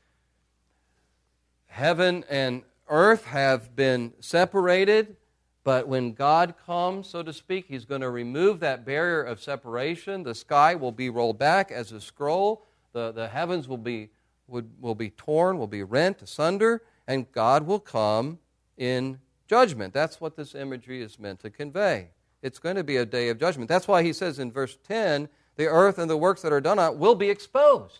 Heaven 1.67 2.25
and 2.29 2.63
earth 2.89 3.25
have 3.25 3.75
been 3.75 4.13
separated, 4.19 5.15
but 5.63 5.87
when 5.87 6.13
God 6.13 6.55
comes, 6.65 7.07
so 7.07 7.23
to 7.23 7.31
speak, 7.31 7.65
He's 7.67 7.85
going 7.85 8.01
to 8.01 8.09
remove 8.09 8.59
that 8.59 8.85
barrier 8.85 9.21
of 9.21 9.41
separation. 9.41 10.23
The 10.23 10.35
sky 10.35 10.75
will 10.75 10.91
be 10.91 11.09
rolled 11.09 11.37
back 11.37 11.71
as 11.71 11.91
a 11.91 12.01
scroll, 12.01 12.65
the, 12.93 13.11
the 13.11 13.27
heavens 13.27 13.67
will 13.67 13.77
be, 13.77 14.09
would, 14.47 14.69
will 14.81 14.95
be 14.95 15.11
torn, 15.11 15.57
will 15.57 15.67
be 15.67 15.83
rent 15.83 16.21
asunder, 16.21 16.81
and 17.07 17.31
God 17.31 17.65
will 17.65 17.79
come 17.79 18.39
in 18.77 19.19
judgment. 19.51 19.93
That's 19.93 20.21
what 20.21 20.37
this 20.37 20.55
imagery 20.55 21.01
is 21.01 21.19
meant 21.19 21.41
to 21.41 21.49
convey. 21.49 22.07
It's 22.41 22.57
going 22.57 22.77
to 22.77 22.85
be 22.85 22.95
a 22.95 23.05
day 23.05 23.27
of 23.27 23.37
judgment. 23.37 23.67
That's 23.67 23.85
why 23.85 24.01
he 24.01 24.13
says 24.13 24.39
in 24.39 24.49
verse 24.49 24.77
10 24.87 25.27
the 25.57 25.67
earth 25.67 25.99
and 25.99 26.09
the 26.09 26.15
works 26.15 26.41
that 26.43 26.53
are 26.53 26.61
done 26.61 26.79
on 26.79 26.93
it 26.93 26.97
will 26.97 27.15
be 27.15 27.29
exposed. 27.29 27.99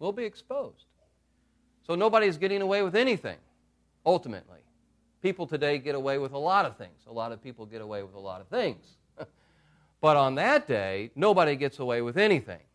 Will 0.00 0.10
be 0.10 0.24
exposed. 0.24 0.84
So 1.86 1.94
nobody's 1.94 2.38
getting 2.38 2.60
away 2.60 2.82
with 2.82 2.96
anything, 2.96 3.36
ultimately. 4.04 4.58
People 5.22 5.46
today 5.46 5.78
get 5.78 5.94
away 5.94 6.18
with 6.18 6.32
a 6.32 6.38
lot 6.38 6.66
of 6.66 6.76
things. 6.76 6.98
A 7.06 7.12
lot 7.12 7.30
of 7.30 7.40
people 7.40 7.64
get 7.64 7.80
away 7.80 8.02
with 8.02 8.14
a 8.14 8.20
lot 8.20 8.40
of 8.40 8.48
things. 8.48 8.84
but 10.00 10.16
on 10.16 10.34
that 10.34 10.66
day, 10.66 11.12
nobody 11.14 11.54
gets 11.54 11.78
away 11.78 12.02
with 12.02 12.16
anything. 12.16 12.66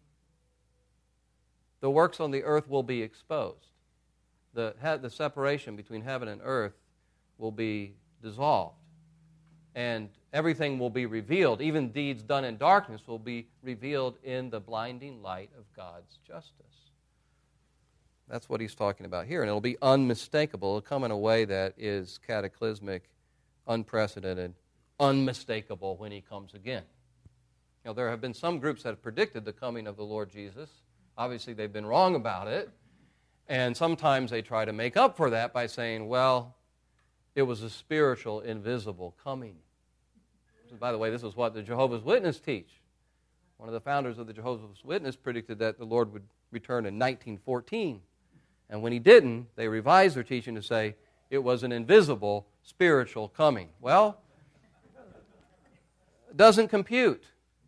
The 1.81 1.91
works 1.91 2.21
on 2.21 2.31
the 2.31 2.43
earth 2.43 2.69
will 2.69 2.83
be 2.83 3.01
exposed. 3.01 3.67
The, 4.53 4.73
the 5.01 5.09
separation 5.09 5.75
between 5.75 6.03
heaven 6.03 6.29
and 6.29 6.39
earth 6.45 6.73
will 7.43 7.51
be 7.51 7.93
dissolved. 8.23 8.77
And 9.75 10.09
everything 10.31 10.79
will 10.79 10.89
be 10.89 11.05
revealed. 11.05 11.61
Even 11.61 11.89
deeds 11.89 12.23
done 12.23 12.45
in 12.45 12.57
darkness 12.57 13.01
will 13.05 13.19
be 13.19 13.47
revealed 13.61 14.17
in 14.23 14.49
the 14.49 14.61
blinding 14.61 15.21
light 15.21 15.49
of 15.57 15.65
God's 15.75 16.19
justice. 16.25 16.51
That's 18.29 18.47
what 18.47 18.61
he's 18.61 18.73
talking 18.73 19.05
about 19.05 19.27
here. 19.27 19.41
And 19.41 19.49
it'll 19.49 19.59
be 19.59 19.77
unmistakable. 19.81 20.69
It'll 20.77 20.81
come 20.81 21.03
in 21.03 21.11
a 21.11 21.17
way 21.17 21.43
that 21.43 21.73
is 21.77 22.17
cataclysmic, 22.25 23.09
unprecedented, 23.67 24.53
unmistakable 24.99 25.97
when 25.97 26.11
he 26.13 26.21
comes 26.21 26.53
again. 26.53 26.83
You 27.83 27.89
know, 27.89 27.93
there 27.93 28.09
have 28.09 28.21
been 28.21 28.33
some 28.33 28.59
groups 28.59 28.83
that 28.83 28.89
have 28.89 29.01
predicted 29.01 29.43
the 29.43 29.51
coming 29.51 29.87
of 29.87 29.97
the 29.97 30.05
Lord 30.05 30.29
Jesus. 30.29 30.69
Obviously, 31.17 31.53
they've 31.53 31.73
been 31.73 31.85
wrong 31.85 32.15
about 32.15 32.47
it. 32.47 32.69
And 33.49 33.75
sometimes 33.75 34.31
they 34.31 34.41
try 34.41 34.63
to 34.63 34.71
make 34.71 34.95
up 34.95 35.17
for 35.17 35.29
that 35.31 35.51
by 35.51 35.67
saying, 35.67 36.07
well, 36.07 36.55
it 37.35 37.43
was 37.43 37.63
a 37.63 37.69
spiritual, 37.69 38.41
invisible 38.41 39.15
coming. 39.23 39.55
By 40.79 40.91
the 40.91 40.97
way, 40.97 41.09
this 41.09 41.23
is 41.23 41.35
what 41.35 41.53
the 41.53 41.61
Jehovah's 41.61 42.03
Witnesses 42.03 42.41
teach. 42.41 42.69
One 43.57 43.69
of 43.69 43.73
the 43.73 43.81
founders 43.81 44.17
of 44.17 44.27
the 44.27 44.33
Jehovah's 44.33 44.83
Witness 44.83 45.15
predicted 45.15 45.59
that 45.59 45.77
the 45.77 45.85
Lord 45.85 46.11
would 46.13 46.23
return 46.51 46.85
in 46.85 46.95
1914. 46.99 48.01
And 48.69 48.81
when 48.81 48.91
he 48.91 48.99
didn't, 48.99 49.47
they 49.55 49.67
revised 49.67 50.15
their 50.15 50.23
teaching 50.23 50.55
to 50.55 50.63
say 50.63 50.95
it 51.29 51.37
was 51.37 51.63
an 51.63 51.71
invisible 51.71 52.47
spiritual 52.63 53.27
coming. 53.29 53.69
Well, 53.81 54.19
doesn't 56.35 56.69
compute. 56.69 57.23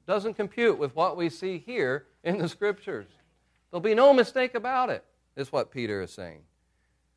Doesn't 0.07 0.33
compute 0.33 0.77
with 0.77 0.95
what 0.95 1.17
we 1.17 1.29
see 1.29 1.59
here 1.59 2.05
in 2.23 2.39
the 2.39 2.49
scriptures. 2.49 3.07
There'll 3.69 3.81
be 3.81 3.95
no 3.95 4.13
mistake 4.13 4.55
about 4.55 4.89
it, 4.89 5.03
is 5.35 5.51
what 5.51 5.71
Peter 5.71 6.01
is 6.01 6.11
saying. 6.11 6.41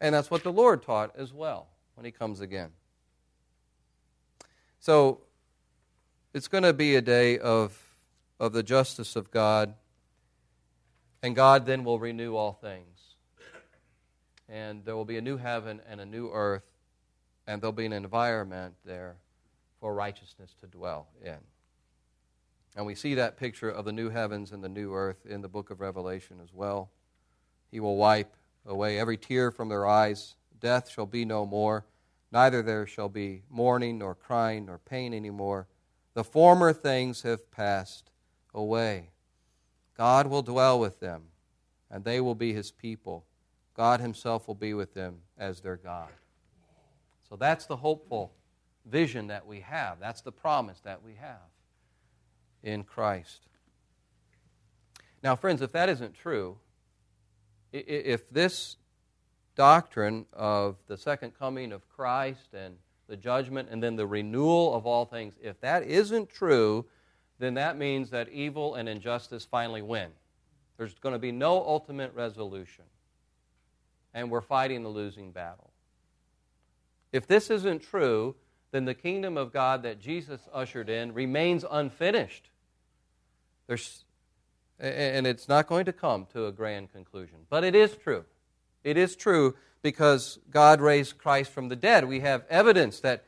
And 0.00 0.14
that's 0.14 0.30
what 0.30 0.42
the 0.42 0.52
Lord 0.52 0.82
taught 0.82 1.14
as 1.16 1.32
well 1.32 1.68
when 1.98 2.06
he 2.06 2.10
comes 2.12 2.40
again. 2.40 2.70
So 4.80 5.20
it's 6.32 6.48
going 6.48 6.64
to 6.64 6.72
be 6.72 6.96
a 6.96 7.02
day 7.02 7.38
of, 7.38 7.78
of 8.40 8.54
the 8.54 8.62
justice 8.62 9.16
of 9.16 9.30
God, 9.30 9.74
and 11.22 11.36
God 11.36 11.66
then 11.66 11.84
will 11.84 11.98
renew 11.98 12.36
all 12.36 12.52
things 12.52 12.98
and 14.48 14.84
there 14.84 14.96
will 14.96 15.04
be 15.04 15.18
a 15.18 15.20
new 15.20 15.36
heaven 15.36 15.80
and 15.88 16.00
a 16.00 16.06
new 16.06 16.30
earth, 16.32 16.64
and 17.46 17.60
there'll 17.60 17.72
be 17.72 17.86
an 17.86 17.92
environment 17.92 18.74
there 18.84 19.16
for 19.80 19.94
righteousness 19.94 20.54
to 20.60 20.66
dwell 20.66 21.08
in. 21.22 21.36
And 22.74 22.86
we 22.86 22.94
see 22.94 23.14
that 23.14 23.36
picture 23.36 23.68
of 23.68 23.84
the 23.84 23.92
new 23.92 24.08
heavens 24.08 24.52
and 24.52 24.62
the 24.62 24.68
new 24.68 24.94
earth 24.94 25.26
in 25.26 25.42
the 25.42 25.48
book 25.48 25.70
of 25.70 25.80
Revelation 25.80 26.38
as 26.42 26.52
well. 26.52 26.90
He 27.70 27.80
will 27.80 27.96
wipe 27.96 28.34
away 28.64 28.98
every 28.98 29.16
tear 29.16 29.50
from 29.50 29.68
their 29.68 29.86
eyes. 29.86 30.36
Death 30.60 30.90
shall 30.90 31.06
be 31.06 31.24
no 31.24 31.46
more, 31.46 31.86
neither 32.32 32.62
there 32.62 32.86
shall 32.86 33.08
be 33.08 33.42
mourning, 33.48 33.98
nor 33.98 34.14
crying, 34.14 34.66
nor 34.66 34.78
pain 34.78 35.14
any 35.14 35.30
more. 35.30 35.66
The 36.14 36.24
former 36.24 36.72
things 36.72 37.22
have 37.22 37.50
passed 37.50 38.10
away. 38.54 39.10
God 39.96 40.26
will 40.26 40.42
dwell 40.42 40.78
with 40.78 41.00
them, 41.00 41.24
and 41.90 42.04
they 42.04 42.20
will 42.20 42.34
be 42.34 42.52
his 42.52 42.70
people 42.70 43.24
God 43.78 44.00
Himself 44.00 44.48
will 44.48 44.56
be 44.56 44.74
with 44.74 44.92
them 44.92 45.18
as 45.38 45.60
their 45.60 45.76
God. 45.76 46.08
So 47.28 47.36
that's 47.36 47.64
the 47.66 47.76
hopeful 47.76 48.32
vision 48.84 49.28
that 49.28 49.46
we 49.46 49.60
have. 49.60 50.00
That's 50.00 50.20
the 50.20 50.32
promise 50.32 50.80
that 50.80 51.00
we 51.04 51.14
have 51.14 51.48
in 52.64 52.82
Christ. 52.82 53.46
Now, 55.22 55.36
friends, 55.36 55.62
if 55.62 55.70
that 55.72 55.88
isn't 55.88 56.14
true, 56.14 56.58
if 57.72 58.28
this 58.30 58.77
doctrine 59.58 60.24
of 60.32 60.76
the 60.86 60.96
second 60.96 61.36
coming 61.36 61.72
of 61.72 61.86
Christ 61.88 62.54
and 62.54 62.76
the 63.08 63.16
judgment 63.16 63.68
and 63.70 63.82
then 63.82 63.96
the 63.96 64.06
renewal 64.06 64.72
of 64.72 64.86
all 64.86 65.04
things, 65.04 65.34
if 65.42 65.60
that 65.60 65.82
isn't 65.82 66.30
true, 66.30 66.86
then 67.40 67.54
that 67.54 67.76
means 67.76 68.08
that 68.10 68.28
evil 68.28 68.76
and 68.76 68.88
injustice 68.88 69.44
finally 69.44 69.82
win. 69.82 70.10
There's 70.76 70.94
going 71.00 71.12
to 71.12 71.18
be 71.18 71.32
no 71.32 71.56
ultimate 71.56 72.14
resolution 72.14 72.84
and 74.14 74.30
we're 74.30 74.40
fighting 74.40 74.84
the 74.84 74.88
losing 74.88 75.32
battle. 75.32 75.72
If 77.12 77.26
this 77.26 77.50
isn't 77.50 77.82
true, 77.82 78.36
then 78.70 78.84
the 78.84 78.94
kingdom 78.94 79.36
of 79.36 79.52
God 79.52 79.82
that 79.82 80.00
Jesus 80.00 80.40
ushered 80.52 80.88
in 80.88 81.12
remains 81.12 81.64
unfinished. 81.68 82.50
There's, 83.66 84.04
and 84.78 85.26
it's 85.26 85.48
not 85.48 85.66
going 85.66 85.84
to 85.86 85.92
come 85.92 86.26
to 86.32 86.46
a 86.46 86.52
grand 86.52 86.92
conclusion. 86.92 87.38
But 87.50 87.64
it 87.64 87.74
is 87.74 87.96
true. 87.96 88.24
It 88.88 88.96
is 88.96 89.16
true 89.16 89.54
because 89.82 90.38
God 90.50 90.80
raised 90.80 91.18
Christ 91.18 91.50
from 91.50 91.68
the 91.68 91.76
dead. 91.76 92.08
We 92.08 92.20
have 92.20 92.44
evidence 92.48 93.00
that 93.00 93.24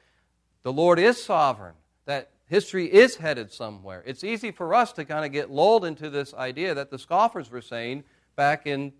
the 0.62 0.72
Lord 0.72 0.98
is 0.98 1.22
sovereign 1.22 1.74
that 2.06 2.30
history 2.46 2.86
is 2.86 3.16
headed 3.16 3.52
somewhere. 3.52 4.02
It's 4.06 4.24
easy 4.24 4.50
for 4.50 4.74
us 4.74 4.92
to 4.94 5.04
kind 5.04 5.26
of 5.26 5.32
get 5.32 5.50
lulled 5.50 5.84
into 5.84 6.08
this 6.08 6.32
idea 6.32 6.74
that 6.74 6.90
the 6.90 6.98
scoffers 6.98 7.50
were 7.50 7.60
saying 7.60 8.04
back 8.36 8.66
in 8.66 8.92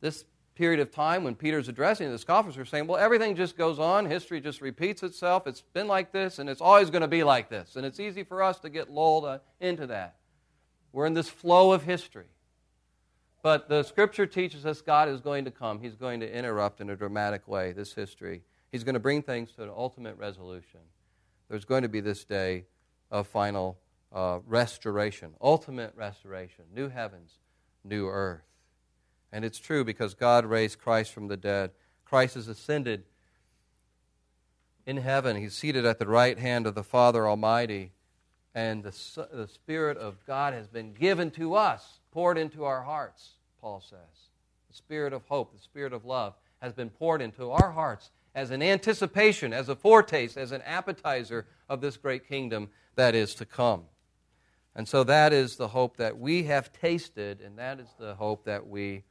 this 0.00 0.24
period 0.54 0.78
of 0.78 0.92
time 0.92 1.24
when 1.24 1.34
Peter's 1.34 1.68
addressing 1.68 2.10
the 2.10 2.18
scoffers 2.18 2.56
were 2.56 2.64
saying, 2.64 2.86
well, 2.86 2.98
everything 2.98 3.34
just 3.34 3.56
goes 3.56 3.80
on, 3.80 4.06
history 4.06 4.40
just 4.40 4.60
repeats 4.60 5.02
itself, 5.02 5.46
it's 5.48 5.62
been 5.62 5.88
like 5.88 6.12
this, 6.12 6.38
and 6.38 6.48
it's 6.48 6.60
always 6.60 6.90
going 6.90 7.02
to 7.02 7.08
be 7.08 7.24
like 7.24 7.50
this. 7.50 7.74
And 7.74 7.84
it's 7.84 7.98
easy 7.98 8.22
for 8.22 8.40
us 8.40 8.60
to 8.60 8.70
get 8.70 8.88
lulled 8.88 9.24
uh, 9.24 9.38
into 9.60 9.88
that. 9.88 10.16
We're 10.92 11.06
in 11.06 11.14
this 11.14 11.28
flow 11.28 11.72
of 11.72 11.82
history. 11.82 12.31
But 13.42 13.68
the 13.68 13.82
scripture 13.82 14.26
teaches 14.26 14.64
us 14.64 14.80
God 14.80 15.08
is 15.08 15.20
going 15.20 15.44
to 15.44 15.50
come. 15.50 15.80
He's 15.80 15.96
going 15.96 16.20
to 16.20 16.32
interrupt 16.32 16.80
in 16.80 16.90
a 16.90 16.96
dramatic 16.96 17.48
way 17.48 17.72
this 17.72 17.92
history. 17.92 18.42
He's 18.70 18.84
going 18.84 18.94
to 18.94 19.00
bring 19.00 19.22
things 19.22 19.52
to 19.52 19.64
an 19.64 19.70
ultimate 19.74 20.16
resolution. 20.16 20.80
There's 21.48 21.64
going 21.64 21.82
to 21.82 21.88
be 21.88 22.00
this 22.00 22.24
day 22.24 22.64
of 23.10 23.26
final 23.26 23.78
uh, 24.12 24.38
restoration, 24.46 25.34
ultimate 25.40 25.92
restoration, 25.96 26.64
new 26.74 26.88
heavens, 26.88 27.32
new 27.84 28.08
earth. 28.08 28.44
And 29.32 29.44
it's 29.44 29.58
true 29.58 29.84
because 29.84 30.14
God 30.14 30.44
raised 30.44 30.78
Christ 30.78 31.12
from 31.12 31.28
the 31.28 31.36
dead. 31.36 31.70
Christ 32.04 32.34
has 32.34 32.48
ascended 32.48 33.04
in 34.86 34.98
heaven. 34.98 35.36
He's 35.36 35.54
seated 35.54 35.84
at 35.84 35.98
the 35.98 36.06
right 36.06 36.38
hand 36.38 36.66
of 36.66 36.74
the 36.74 36.82
Father 36.84 37.26
Almighty. 37.26 37.92
And 38.54 38.84
the, 38.84 39.26
the 39.32 39.48
Spirit 39.48 39.96
of 39.96 40.24
God 40.26 40.52
has 40.52 40.68
been 40.68 40.92
given 40.92 41.30
to 41.32 41.54
us, 41.54 42.00
poured 42.12 42.38
into 42.38 42.64
our 42.64 42.82
hearts, 42.82 43.30
Paul 43.60 43.80
says. 43.80 43.98
The 44.68 44.76
Spirit 44.76 45.12
of 45.12 45.24
hope, 45.26 45.52
the 45.52 45.62
Spirit 45.62 45.92
of 45.92 46.04
love 46.04 46.34
has 46.60 46.72
been 46.72 46.90
poured 46.90 47.20
into 47.20 47.50
our 47.50 47.72
hearts 47.72 48.10
as 48.34 48.50
an 48.50 48.62
anticipation, 48.62 49.52
as 49.52 49.68
a 49.68 49.76
foretaste, 49.76 50.36
as 50.36 50.52
an 50.52 50.62
appetizer 50.62 51.46
of 51.68 51.80
this 51.80 51.96
great 51.96 52.28
kingdom 52.28 52.70
that 52.94 53.14
is 53.14 53.34
to 53.34 53.44
come. 53.44 53.82
And 54.74 54.88
so 54.88 55.04
that 55.04 55.32
is 55.32 55.56
the 55.56 55.68
hope 55.68 55.96
that 55.98 56.18
we 56.18 56.44
have 56.44 56.72
tasted, 56.72 57.40
and 57.40 57.58
that 57.58 57.78
is 57.78 57.88
the 57.98 58.14
hope 58.14 58.44
that 58.44 58.66
we 58.66 59.02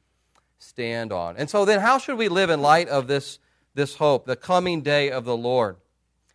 stand 0.58 1.12
on. 1.12 1.36
And 1.36 1.48
so 1.48 1.64
then, 1.64 1.80
how 1.80 1.98
should 1.98 2.18
we 2.18 2.28
live 2.28 2.50
in 2.50 2.60
light 2.60 2.88
of 2.88 3.06
this, 3.06 3.38
this 3.74 3.96
hope, 3.96 4.26
the 4.26 4.36
coming 4.36 4.82
day 4.82 5.10
of 5.10 5.24
the 5.24 5.36
Lord? 5.36 5.76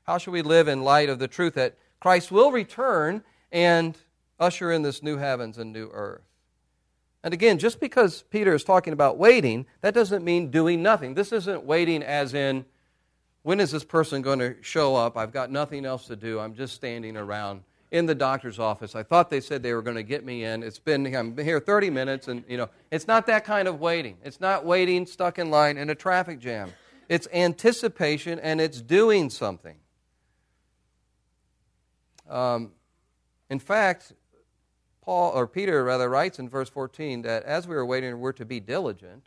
How 0.04 0.18
should 0.18 0.32
we 0.32 0.42
live 0.42 0.68
in 0.68 0.84
light 0.84 1.10
of 1.10 1.20
the 1.20 1.28
truth 1.28 1.56
that 1.56 1.78
Christ 2.00 2.32
will 2.32 2.52
return 2.52 3.24
and 3.52 3.98
usher 4.40 4.72
in 4.72 4.82
this 4.82 5.04
new 5.04 5.18
heavens 5.18 5.58
and 5.58 5.74
new 5.74 5.90
earth? 5.92 6.27
And 7.24 7.34
again, 7.34 7.58
just 7.58 7.80
because 7.80 8.24
Peter 8.30 8.54
is 8.54 8.64
talking 8.64 8.94
about 8.94 9.18
waiting, 9.18 9.66
that 9.82 9.94
doesn't 9.94 10.24
mean 10.24 10.52
doing 10.52 10.82
nothing. 10.82 11.14
This 11.14 11.32
isn't 11.32 11.64
waiting 11.64 12.04
as 12.04 12.34
in, 12.34 12.66
when 13.44 13.60
is 13.60 13.72
this 13.72 13.84
person 13.84 14.22
going 14.22 14.40
to 14.40 14.56
show 14.62 14.96
up? 14.96 15.18
I've 15.18 15.32
got 15.32 15.52
nothing 15.52 15.86
else 15.86 16.08
to 16.08 16.16
do. 16.16 16.40
I'm 16.40 16.54
just 16.54 16.76
standing 16.76 17.18
around 17.18 17.64
in 17.92 18.06
the 18.06 18.16
doctor's 18.16 18.60
office. 18.60 18.96
I 18.96 19.04
thought 19.04 19.30
they 19.30 19.40
said 19.40 19.64
they 19.64 19.74
were 19.74 19.82
going 19.82 19.96
to 19.96 20.04
get 20.04 20.26
me 20.26 20.44
in. 20.44 20.62
It's 20.64 20.80
been 20.80 21.16
I'm 21.16 21.38
here 21.38 21.60
30 21.60 21.90
minutes 21.90 22.28
and 22.28 22.44
you 22.48 22.58
know, 22.58 22.70
it's 22.92 23.08
not 23.08 23.26
that 23.28 23.46
kind 23.46 23.68
of 23.68 23.80
waiting. 23.80 24.18
It's 24.24 24.42
not 24.42 24.66
waiting 24.66 25.06
stuck 25.06 25.40
in 25.40 25.50
line 25.50 25.78
in 25.78 25.90
a 25.90 25.96
traffic 25.96 26.40
jam. 26.40 26.74
It's 27.08 27.28
anticipation 27.34 28.40
and 28.40 28.60
it's 28.60 28.82
doing 28.82 29.30
something. 29.30 29.78
Um, 32.30 32.72
in 33.50 33.60
fact, 33.60 34.12
Paul 35.08 35.32
or 35.34 35.48
Peter 35.48 35.86
rather 35.86 36.10
writes 36.10 36.38
in 36.38 36.50
verse 36.50 36.68
14 36.68 37.22
that 37.22 37.44
as 37.44 37.66
we 37.66 37.78
are 37.78 37.86
waiting 37.86 38.20
we're 38.20 38.34
to 38.34 38.44
be 38.44 38.60
diligent 38.60 39.24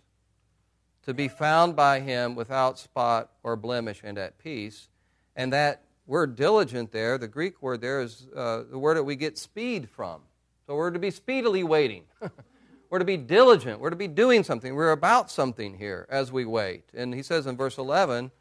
to 1.07 1.15
be 1.15 1.27
found 1.27 1.75
by 1.75 2.01
him 2.01 2.35
without 2.35 2.79
spot 2.79 3.31
or 3.43 3.57
blemish 3.57 4.03
and 4.05 4.19
at 4.19 4.37
peace 4.37 4.91
and 5.35 5.55
that 5.55 5.85
word 6.07 6.37
diligent 6.37 6.93
there, 6.93 7.17
the 7.17 7.29
Greek 7.29 7.63
word 7.63 7.81
there 7.81 8.03
is 8.03 8.27
uh, 8.37 8.65
the 8.71 8.79
word 8.79 8.99
that 8.99 9.05
we 9.05 9.17
get 9.17 9.39
speed 9.39 9.89
from. 9.89 10.21
So 10.67 10.75
we're 10.75 10.91
to 10.91 10.99
be 10.99 11.11
speedily 11.11 11.65
waiting. 11.65 12.05
we're 12.91 12.99
to 12.99 13.07
be 13.07 13.17
diligent. 13.17 13.81
We're 13.81 13.89
to 13.89 13.97
be 13.97 14.07
doing 14.07 14.45
something. 14.45 14.75
We're 14.75 14.93
about 14.93 15.31
something 15.31 15.79
here 15.79 16.07
as 16.11 16.31
we 16.31 16.45
wait. 16.45 16.85
And 16.93 17.15
he 17.15 17.23
says 17.23 17.47
in 17.47 17.57
verse 17.57 17.79
11, 17.79 18.33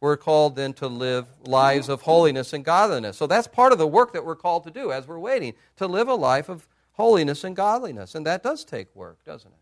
we're 0.00 0.16
called 0.16 0.56
then 0.56 0.72
to 0.74 0.88
live 0.88 1.28
lives 1.44 1.88
of 1.88 2.02
holiness 2.02 2.52
and 2.52 2.64
godliness. 2.64 3.16
So 3.16 3.28
that's 3.28 3.46
part 3.46 3.70
of 3.70 3.78
the 3.78 3.86
work 3.86 4.14
that 4.14 4.24
we're 4.24 4.34
called 4.34 4.64
to 4.64 4.72
do 4.72 4.90
as 4.90 5.06
we're 5.06 5.20
waiting, 5.20 5.54
to 5.76 5.86
live 5.86 6.08
a 6.08 6.14
life 6.14 6.48
of 6.48 6.66
holiness 6.98 7.44
and 7.44 7.56
godliness. 7.56 8.14
And 8.14 8.26
that 8.26 8.42
does 8.42 8.64
take 8.64 8.94
work, 8.94 9.24
doesn't 9.24 9.50
it? 9.50 9.58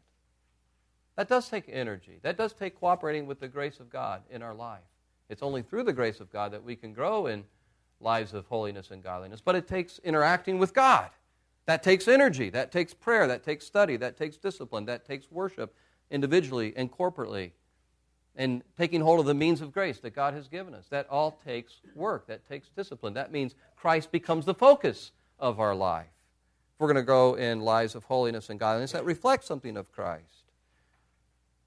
That 1.17 1.29
does 1.29 1.49
take 1.49 1.65
energy. 1.69 2.19
That 2.23 2.37
does 2.37 2.53
take 2.53 2.81
cooperating 2.81 3.27
with 3.27 3.39
the 3.41 3.49
grace 3.49 3.79
of 3.79 3.91
God 3.91 4.23
in 4.31 4.43
our 4.43 4.55
life. 4.55 4.81
It's 5.29 5.43
only 5.43 5.63
through 5.63 5.85
the 5.85 5.93
grace 5.93 6.19
of 6.21 6.33
God 6.33 6.53
that 6.53 6.65
we 6.65 6.77
can 6.77 6.93
grow 6.93 7.27
in 7.27 7.45
lives 8.01 8.35
of 8.35 8.47
holiness 8.47 8.91
and 8.91 9.03
godliness, 9.03 9.41
but 9.41 9.55
it 9.55 9.69
takes 9.69 9.99
interacting 10.01 10.59
with 10.59 10.75
God. 10.75 11.11
That 11.67 11.83
takes 11.83 12.09
energy, 12.09 12.51
that 12.51 12.73
takes 12.73 12.95
prayer, 12.95 13.27
that 13.27 13.43
takes 13.43 13.67
study, 13.67 13.97
that 13.97 14.17
takes 14.17 14.37
discipline, 14.37 14.87
that 14.87 15.05
takes 15.05 15.31
worship 15.31 15.75
individually 16.11 16.73
and 16.77 16.93
corporately, 16.93 17.53
and 18.37 18.63
taking 18.79 19.01
hold 19.01 19.19
of 19.21 19.27
the 19.27 19.35
means 19.35 19.61
of 19.61 19.73
grace 19.73 19.99
that 20.01 20.15
God 20.15 20.35
has 20.35 20.47
given 20.49 20.75
us. 20.75 20.87
That 20.89 21.09
all 21.11 21.41
takes 21.45 21.81
work, 21.95 22.27
that 22.29 22.47
takes 22.49 22.69
discipline. 22.69 23.15
That 23.15 23.33
means 23.33 23.55
Christ 23.75 24.13
becomes 24.13 24.45
the 24.45 24.55
focus 24.55 25.13
of 25.39 25.59
our 25.59 25.75
life. 25.75 26.07
We're 26.79 26.89
going 26.89 26.97
to 26.97 27.03
go 27.03 27.35
in 27.35 27.61
lives 27.61 27.95
of 27.95 28.05
holiness 28.05 28.51
and 28.51 28.61
godliness 28.61 28.93
that 28.93 29.05
reflect 29.05 29.45
something 29.45 29.77
of 29.77 29.91
Christ. 29.93 30.25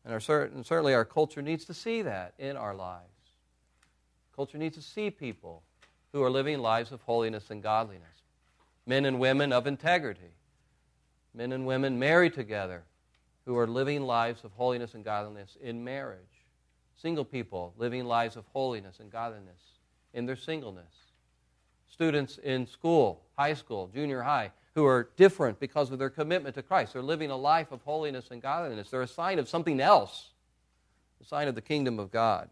And, 0.06 0.14
our, 0.14 0.44
and 0.44 0.66
certainly 0.66 0.94
our 0.94 1.06
culture 1.06 1.42
needs 1.42 1.66
to 1.66 1.74
see 1.74 2.02
that 2.04 2.34
in 2.38 2.56
our 2.56 2.76
lives. 2.76 3.06
Culture 4.36 4.58
needs 4.58 4.76
to 4.78 4.82
see 4.82 5.10
people 5.10 5.64
who 6.14 6.24
are 6.24 6.30
living 6.30 6.60
lives 6.60 6.92
of 6.92 7.02
holiness 7.02 7.50
and 7.50 7.62
godliness. 7.62 8.08
Men 8.86 9.06
and 9.06 9.20
women 9.20 9.52
of 9.52 9.68
integrity. 9.68 10.34
Men 11.34 11.52
and 11.52 11.66
women 11.66 12.00
married 12.00 12.34
together 12.34 12.84
who 13.46 13.58
are 13.58 13.68
living 13.68 14.04
lives 14.04 14.44
of 14.44 14.52
holiness 14.54 14.94
and 14.94 15.04
godliness 15.04 15.58
in 15.62 15.84
marriage. 15.84 16.46
Single 16.96 17.26
people 17.26 17.74
living 17.78 18.06
lives 18.06 18.36
of 18.36 18.46
holiness 18.54 19.00
and 19.00 19.12
godliness 19.12 19.62
in 20.14 20.26
their 20.26 20.36
singleness. 20.36 20.94
Students 21.88 22.38
in 22.40 22.66
school, 22.68 23.22
high 23.38 23.54
school, 23.54 23.90
junior 23.94 24.22
high, 24.22 24.52
who 24.76 24.86
are 24.86 25.10
different 25.18 25.60
because 25.60 25.92
of 25.92 26.00
their 26.00 26.10
commitment 26.10 26.56
to 26.56 26.62
Christ. 26.62 26.94
They're 26.94 27.02
living 27.02 27.32
a 27.32 27.38
life 27.38 27.72
of 27.72 27.82
holiness 27.82 28.30
and 28.32 28.42
godliness. 28.42 28.90
They're 28.90 29.02
a 29.02 29.08
sign 29.08 29.40
of 29.40 29.50
something 29.50 29.80
else, 29.80 30.30
a 31.22 31.26
sign 31.26 31.48
of 31.48 31.56
the 31.56 31.62
kingdom 31.62 32.00
of 32.00 32.12
God. 32.12 32.50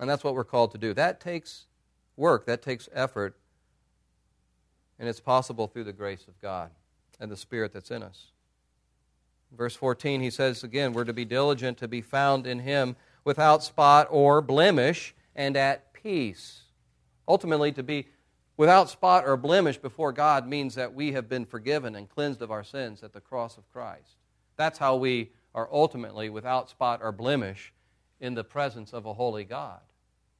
And 0.00 0.08
that's 0.08 0.24
what 0.24 0.34
we're 0.34 0.44
called 0.44 0.72
to 0.72 0.78
do. 0.78 0.94
That 0.94 1.20
takes 1.20 1.66
work, 2.16 2.46
that 2.46 2.62
takes 2.62 2.88
effort, 2.92 3.36
and 4.98 5.08
it's 5.08 5.20
possible 5.20 5.66
through 5.66 5.84
the 5.84 5.92
grace 5.92 6.26
of 6.28 6.40
God 6.40 6.70
and 7.20 7.30
the 7.30 7.36
Spirit 7.36 7.72
that's 7.72 7.90
in 7.90 8.02
us. 8.02 8.28
Verse 9.52 9.76
14, 9.76 10.20
he 10.20 10.30
says 10.30 10.64
again, 10.64 10.92
we're 10.92 11.04
to 11.04 11.12
be 11.12 11.24
diligent 11.24 11.78
to 11.78 11.88
be 11.88 12.00
found 12.00 12.46
in 12.46 12.60
Him 12.60 12.96
without 13.24 13.62
spot 13.62 14.08
or 14.10 14.40
blemish 14.40 15.14
and 15.34 15.56
at 15.56 15.92
peace. 15.92 16.62
Ultimately, 17.26 17.72
to 17.72 17.82
be 17.82 18.06
without 18.56 18.88
spot 18.88 19.24
or 19.26 19.36
blemish 19.36 19.78
before 19.78 20.12
God 20.12 20.46
means 20.46 20.74
that 20.74 20.94
we 20.94 21.12
have 21.12 21.28
been 21.28 21.44
forgiven 21.44 21.96
and 21.96 22.08
cleansed 22.08 22.42
of 22.42 22.50
our 22.50 22.64
sins 22.64 23.02
at 23.02 23.12
the 23.12 23.20
cross 23.20 23.56
of 23.56 23.70
Christ. 23.72 24.16
That's 24.56 24.78
how 24.78 24.96
we 24.96 25.32
are 25.54 25.68
ultimately 25.72 26.30
without 26.30 26.70
spot 26.70 27.00
or 27.02 27.12
blemish 27.12 27.72
in 28.20 28.34
the 28.34 28.44
presence 28.44 28.92
of 28.92 29.06
a 29.06 29.14
holy 29.14 29.44
God. 29.44 29.80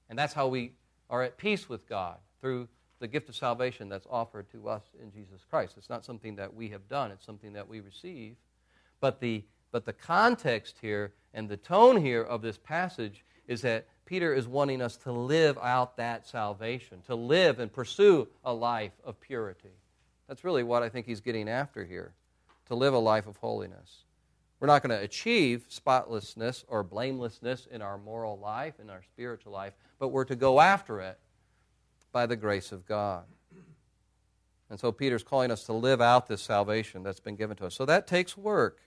And 0.08 0.18
that's 0.18 0.34
how 0.34 0.48
we 0.48 0.72
are 1.10 1.22
at 1.22 1.36
peace 1.36 1.68
with 1.68 1.88
God 1.88 2.16
through 2.40 2.68
the 3.00 3.08
gift 3.08 3.28
of 3.28 3.36
salvation 3.36 3.88
that's 3.88 4.06
offered 4.08 4.50
to 4.52 4.68
us 4.68 4.82
in 5.02 5.12
Jesus 5.12 5.44
Christ. 5.48 5.74
It's 5.76 5.90
not 5.90 6.04
something 6.04 6.36
that 6.36 6.54
we 6.54 6.68
have 6.70 6.88
done, 6.88 7.10
it's 7.10 7.26
something 7.26 7.52
that 7.52 7.68
we 7.68 7.80
receive. 7.80 8.36
But 9.00 9.20
the, 9.20 9.44
but 9.72 9.84
the 9.84 9.92
context 9.92 10.76
here 10.80 11.12
and 11.34 11.48
the 11.48 11.56
tone 11.56 11.96
here 11.96 12.22
of 12.22 12.42
this 12.42 12.58
passage 12.58 13.24
is 13.46 13.62
that 13.62 13.86
Peter 14.06 14.34
is 14.34 14.46
wanting 14.46 14.82
us 14.82 14.96
to 14.98 15.12
live 15.12 15.58
out 15.58 15.96
that 15.96 16.26
salvation, 16.26 17.00
to 17.06 17.14
live 17.14 17.58
and 17.58 17.72
pursue 17.72 18.28
a 18.44 18.52
life 18.52 18.92
of 19.04 19.20
purity. 19.20 19.72
That's 20.28 20.44
really 20.44 20.62
what 20.62 20.82
I 20.82 20.88
think 20.88 21.06
he's 21.06 21.20
getting 21.20 21.48
after 21.48 21.84
here, 21.84 22.12
to 22.66 22.74
live 22.74 22.94
a 22.94 22.98
life 22.98 23.26
of 23.26 23.36
holiness. 23.38 24.04
We're 24.60 24.68
not 24.68 24.82
going 24.82 24.96
to 24.96 25.04
achieve 25.04 25.66
spotlessness 25.68 26.64
or 26.68 26.82
blamelessness 26.82 27.66
in 27.70 27.82
our 27.82 27.98
moral 27.98 28.38
life, 28.38 28.74
in 28.80 28.88
our 28.88 29.02
spiritual 29.02 29.52
life, 29.52 29.74
but 29.98 30.08
we're 30.08 30.24
to 30.24 30.36
go 30.36 30.60
after 30.60 31.00
it 31.00 31.18
by 32.12 32.26
the 32.26 32.36
grace 32.36 32.72
of 32.72 32.86
God. 32.86 33.24
And 34.70 34.80
so 34.80 34.90
Peter's 34.92 35.22
calling 35.22 35.50
us 35.50 35.64
to 35.64 35.72
live 35.72 36.00
out 36.00 36.26
this 36.26 36.40
salvation 36.40 37.02
that's 37.02 37.20
been 37.20 37.36
given 37.36 37.56
to 37.58 37.66
us. 37.66 37.74
So 37.74 37.84
that 37.84 38.06
takes 38.06 38.36
work 38.36 38.80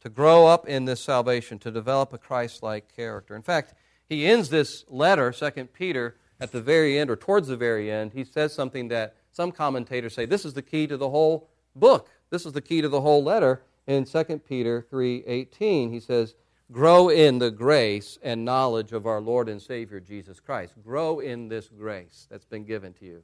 to 0.00 0.08
grow 0.08 0.46
up 0.46 0.66
in 0.66 0.84
this 0.84 1.02
salvation, 1.02 1.58
to 1.60 1.70
develop 1.70 2.12
a 2.12 2.18
Christ 2.18 2.62
like 2.62 2.94
character. 2.94 3.36
In 3.36 3.42
fact, 3.42 3.74
he 4.08 4.26
ends 4.26 4.48
this 4.48 4.84
letter, 4.88 5.32
2 5.32 5.50
Peter, 5.72 6.16
at 6.40 6.52
the 6.52 6.60
very 6.60 6.98
end 6.98 7.10
or 7.10 7.16
towards 7.16 7.48
the 7.48 7.56
very 7.56 7.90
end. 7.90 8.12
He 8.12 8.24
says 8.24 8.54
something 8.54 8.88
that 8.88 9.14
some 9.30 9.52
commentators 9.52 10.14
say 10.14 10.24
this 10.24 10.44
is 10.44 10.54
the 10.54 10.62
key 10.62 10.86
to 10.86 10.96
the 10.96 11.10
whole 11.10 11.50
book. 11.76 12.08
This 12.30 12.46
is 12.46 12.52
the 12.52 12.62
key 12.62 12.80
to 12.80 12.88
the 12.88 13.02
whole 13.02 13.22
letter 13.22 13.62
in 13.86 14.04
2 14.04 14.44
Peter 14.46 14.86
3:18. 14.90 15.92
He 15.92 16.00
says, 16.00 16.34
grow 16.72 17.08
in 17.08 17.38
the 17.38 17.50
grace 17.50 18.18
and 18.22 18.44
knowledge 18.44 18.92
of 18.92 19.06
our 19.06 19.20
Lord 19.20 19.48
and 19.48 19.60
Savior 19.60 20.00
Jesus 20.00 20.40
Christ. 20.40 20.74
Grow 20.82 21.20
in 21.20 21.48
this 21.48 21.68
grace 21.68 22.26
that's 22.30 22.44
been 22.44 22.64
given 22.64 22.92
to 22.94 23.04
you. 23.04 23.22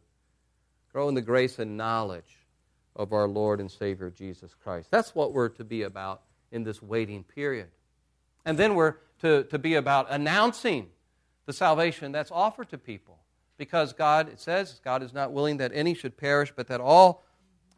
Grow 0.93 1.09
in 1.09 1.15
the 1.15 1.23
grace 1.23 1.59
and 1.59 1.77
knowledge 1.77 2.47
of 2.95 3.13
our 3.13 3.29
Lord 3.29 3.61
and 3.61 3.71
Savior 3.71 4.11
Jesus 4.11 4.55
Christ. 4.55 4.91
That's 4.91 5.15
what 5.15 5.33
we're 5.33 5.49
to 5.51 5.65
be 5.65 5.83
about 5.83 6.23
in 6.51 6.65
this 6.65 6.83
waiting 6.83 7.25
period. 7.25 7.69
And 8.45 8.59
then 8.59 8.75
we're 8.75 8.97
to, 9.21 9.45
to 9.45 9.59
be 9.59 9.75
about 9.75 10.07
announcing 10.11 10.89
the 11.47 11.53
salvation 11.53 12.13
that's 12.13 12.31
offered 12.31 12.69
to 12.71 12.79
people. 12.79 13.19
Because 13.57 13.93
God, 13.93 14.29
it 14.29 14.41
says, 14.41 14.81
God 14.85 15.03
is 15.03 15.15
not 15.15 15.33
willing 15.33 15.57
that 15.57 15.73
any 15.75 15.95
should 15.95 16.17
perish, 16.17 16.53
but 16.55 16.67
that 16.69 16.81
all 16.81 17.25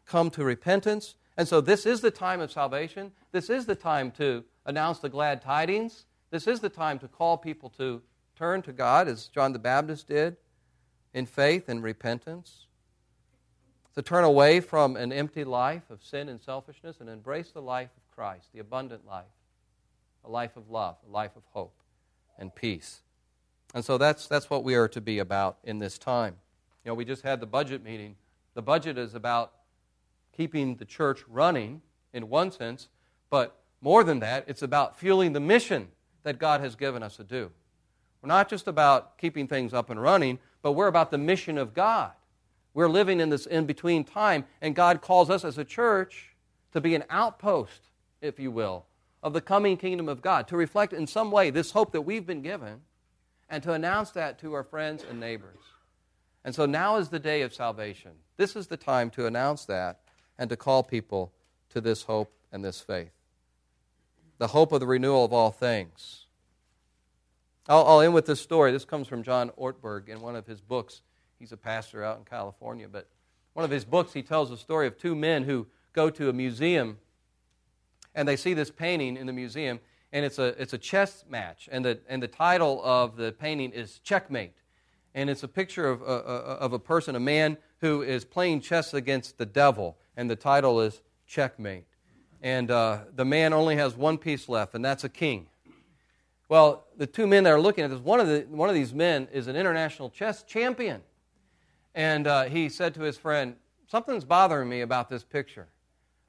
come 0.05 0.29
to 0.31 0.43
repentance. 0.43 1.15
And 1.37 1.47
so 1.47 1.61
this 1.61 1.85
is 1.85 2.01
the 2.01 2.11
time 2.11 2.41
of 2.41 2.51
salvation. 2.51 3.13
This 3.31 3.49
is 3.49 3.65
the 3.65 3.75
time 3.75 4.11
to 4.11 4.43
announce 4.65 4.99
the 4.99 5.07
glad 5.07 5.41
tidings. 5.41 6.05
This 6.31 6.47
is 6.47 6.59
the 6.59 6.69
time 6.69 6.99
to 6.99 7.07
call 7.07 7.37
people 7.37 7.69
to 7.77 8.01
turn 8.35 8.61
to 8.63 8.73
God, 8.73 9.07
as 9.07 9.27
John 9.27 9.53
the 9.53 9.59
Baptist 9.59 10.07
did, 10.07 10.37
in 11.13 11.25
faith 11.25 11.69
and 11.69 11.81
repentance. 11.81 12.65
To 13.95 14.01
turn 14.01 14.23
away 14.23 14.59
from 14.59 14.95
an 14.95 15.11
empty 15.11 15.43
life 15.43 15.89
of 15.89 16.03
sin 16.03 16.29
and 16.29 16.41
selfishness 16.41 16.97
and 16.99 17.09
embrace 17.09 17.51
the 17.51 17.61
life 17.61 17.89
of 17.95 18.08
Christ, 18.19 18.49
the 18.51 18.59
abundant 18.59 19.07
life, 19.07 19.31
a 20.25 20.29
life 20.29 20.57
of 20.57 20.69
love, 20.69 20.97
a 21.07 21.09
life 21.09 21.37
of 21.37 21.43
hope 21.53 21.79
and 22.37 22.53
peace. 22.53 22.99
And 23.73 23.85
so 23.85 23.97
that's, 23.97 24.27
that's 24.27 24.49
what 24.49 24.65
we 24.65 24.75
are 24.75 24.89
to 24.89 24.99
be 24.99 25.19
about 25.19 25.57
in 25.63 25.79
this 25.79 25.97
time. 25.97 26.35
You 26.83 26.91
know, 26.91 26.95
we 26.95 27.05
just 27.05 27.23
had 27.23 27.39
the 27.39 27.45
budget 27.45 27.81
meeting. 27.81 28.17
The 28.55 28.61
budget 28.61 28.97
is 28.97 29.15
about 29.15 29.53
keeping 30.35 30.75
the 30.75 30.83
church 30.83 31.23
running 31.29 31.81
in 32.11 32.27
one 32.27 32.51
sense, 32.51 32.89
but 33.29 33.55
more 33.79 34.03
than 34.03 34.19
that, 34.19 34.43
it's 34.49 34.63
about 34.63 34.99
fueling 34.99 35.31
the 35.31 35.39
mission 35.39 35.87
that 36.23 36.39
God 36.39 36.59
has 36.59 36.75
given 36.75 37.01
us 37.01 37.15
to 37.15 37.23
do. 37.23 37.49
We're 38.21 38.27
not 38.27 38.49
just 38.49 38.67
about 38.67 39.17
keeping 39.17 39.47
things 39.47 39.73
up 39.73 39.89
and 39.89 40.01
running, 40.01 40.39
but 40.61 40.73
we're 40.73 40.87
about 40.87 41.09
the 41.09 41.17
mission 41.17 41.57
of 41.57 41.73
God. 41.73 42.11
We're 42.73 42.89
living 42.89 43.21
in 43.21 43.29
this 43.29 43.45
in 43.45 43.65
between 43.65 44.03
time, 44.03 44.43
and 44.61 44.75
God 44.75 44.99
calls 44.99 45.29
us 45.29 45.45
as 45.45 45.57
a 45.57 45.63
church 45.63 46.35
to 46.73 46.81
be 46.81 46.95
an 46.95 47.05
outpost, 47.09 47.88
if 48.21 48.39
you 48.39 48.51
will, 48.51 48.85
of 49.21 49.33
the 49.33 49.41
coming 49.41 49.77
kingdom 49.77 50.07
of 50.09 50.21
God, 50.21 50.47
to 50.47 50.57
reflect 50.57 50.93
in 50.93 51.07
some 51.07 51.31
way 51.31 51.49
this 51.49 51.71
hope 51.71 51.91
that 51.91 52.01
we've 52.01 52.25
been 52.25 52.41
given 52.41 52.81
and 53.49 53.63
to 53.63 53.73
announce 53.73 54.11
that 54.11 54.39
to 54.39 54.53
our 54.53 54.63
friends 54.63 55.03
and 55.09 55.19
neighbors. 55.19 55.57
And 56.45 56.55
so 56.55 56.65
now 56.65 56.97
is 56.97 57.09
the 57.09 57.19
day 57.19 57.41
of 57.41 57.53
salvation. 57.53 58.11
This 58.37 58.55
is 58.55 58.67
the 58.67 58.77
time 58.77 59.09
to 59.11 59.25
announce 59.25 59.65
that 59.65 59.99
and 60.37 60.49
to 60.49 60.55
call 60.55 60.83
people 60.83 61.33
to 61.69 61.81
this 61.81 62.03
hope 62.03 62.31
and 62.51 62.63
this 62.63 62.79
faith. 62.79 63.11
The 64.37 64.47
hope 64.47 64.71
of 64.71 64.79
the 64.79 64.87
renewal 64.87 65.25
of 65.25 65.33
all 65.33 65.51
things. 65.51 66.25
I'll, 67.67 67.85
I'll 67.85 68.01
end 68.01 68.13
with 68.13 68.25
this 68.25 68.39
story. 68.39 68.71
This 68.71 68.85
comes 68.85 69.07
from 69.07 69.21
John 69.21 69.51
Ortberg 69.57 70.07
in 70.07 70.21
one 70.21 70.35
of 70.35 70.47
his 70.47 70.61
books. 70.61 71.01
He's 71.37 71.51
a 71.51 71.57
pastor 71.57 72.03
out 72.03 72.17
in 72.17 72.25
California, 72.25 72.87
but 72.89 73.07
one 73.53 73.65
of 73.65 73.71
his 73.71 73.83
books, 73.83 74.13
he 74.13 74.23
tells 74.23 74.51
a 74.51 74.57
story 74.57 74.87
of 74.87 74.97
two 74.97 75.15
men 75.15 75.43
who 75.43 75.67
go 75.91 76.09
to 76.09 76.29
a 76.29 76.33
museum 76.33 76.97
and 78.19 78.27
they 78.27 78.35
see 78.35 78.53
this 78.53 78.69
painting 78.69 79.15
in 79.15 79.25
the 79.25 79.31
museum 79.31 79.79
and 80.11 80.25
it's 80.25 80.39
a, 80.39 80.47
it's 80.61 80.73
a 80.73 80.77
chess 80.77 81.23
match. 81.29 81.69
And 81.71 81.85
the, 81.85 81.99
and 82.09 82.21
the 82.21 82.27
title 82.27 82.81
of 82.83 83.15
the 83.15 83.31
painting 83.31 83.71
is 83.71 83.99
Checkmate. 83.99 84.57
And 85.15 85.29
it's 85.29 85.43
a 85.43 85.47
picture 85.47 85.87
of, 85.87 86.01
uh, 86.01 86.05
uh, 86.05 86.57
of 86.59 86.73
a 86.73 86.79
person, 86.79 87.15
a 87.15 87.19
man 87.19 87.57
who 87.79 88.01
is 88.01 88.25
playing 88.25 88.59
chess 88.59 88.93
against 88.93 89.37
the 89.37 89.45
devil. 89.45 89.97
And 90.17 90.29
the 90.29 90.35
title 90.35 90.81
is 90.81 91.01
Checkmate. 91.27 91.85
And 92.41 92.69
uh, 92.71 92.99
the 93.15 93.23
man 93.23 93.53
only 93.53 93.77
has 93.77 93.95
one 93.95 94.17
piece 94.17 94.49
left, 94.49 94.73
and 94.75 94.83
that's 94.83 95.05
a 95.05 95.09
king. 95.09 95.47
Well, 96.49 96.87
the 96.97 97.07
two 97.07 97.25
men 97.25 97.45
that 97.45 97.53
are 97.53 97.61
looking 97.61 97.85
at 97.85 97.89
this, 97.89 97.99
one 97.99 98.19
of, 98.19 98.27
the, 98.27 98.47
one 98.49 98.67
of 98.67 98.75
these 98.75 98.93
men 98.93 99.29
is 99.31 99.47
an 99.47 99.55
international 99.55 100.09
chess 100.09 100.43
champion. 100.43 101.03
And 101.95 102.27
uh, 102.27 102.43
he 102.45 102.67
said 102.67 102.93
to 102.95 103.01
his 103.01 103.17
friend, 103.17 103.55
Something's 103.87 104.25
bothering 104.25 104.67
me 104.67 104.81
about 104.81 105.09
this 105.09 105.23
picture 105.23 105.67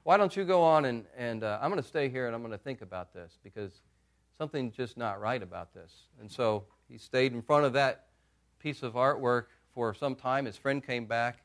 why 0.03 0.17
don't 0.17 0.35
you 0.35 0.43
go 0.43 0.63
on 0.63 0.85
and, 0.85 1.05
and 1.17 1.43
uh, 1.43 1.59
I'm 1.61 1.69
going 1.69 1.81
to 1.81 1.87
stay 1.87 2.09
here 2.09 2.25
and 2.27 2.35
I'm 2.35 2.41
going 2.41 2.51
to 2.51 2.57
think 2.57 2.81
about 2.81 3.13
this 3.13 3.37
because 3.43 3.81
something's 4.37 4.75
just 4.75 4.97
not 4.97 5.21
right 5.21 5.41
about 5.41 5.73
this. 5.73 6.07
And 6.19 6.31
so 6.31 6.65
he 6.89 6.97
stayed 6.97 7.33
in 7.33 7.41
front 7.41 7.65
of 7.65 7.73
that 7.73 8.07
piece 8.59 8.83
of 8.83 8.93
artwork 8.93 9.45
for 9.73 9.93
some 9.93 10.15
time. 10.15 10.45
His 10.45 10.57
friend 10.57 10.85
came 10.85 11.05
back, 11.05 11.43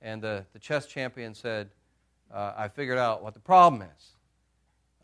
and 0.00 0.22
the, 0.22 0.44
the 0.52 0.58
chess 0.58 0.86
champion 0.86 1.34
said, 1.34 1.70
uh, 2.32 2.52
I 2.56 2.68
figured 2.68 2.98
out 2.98 3.22
what 3.22 3.34
the 3.34 3.40
problem 3.40 3.82
is. 3.82 4.12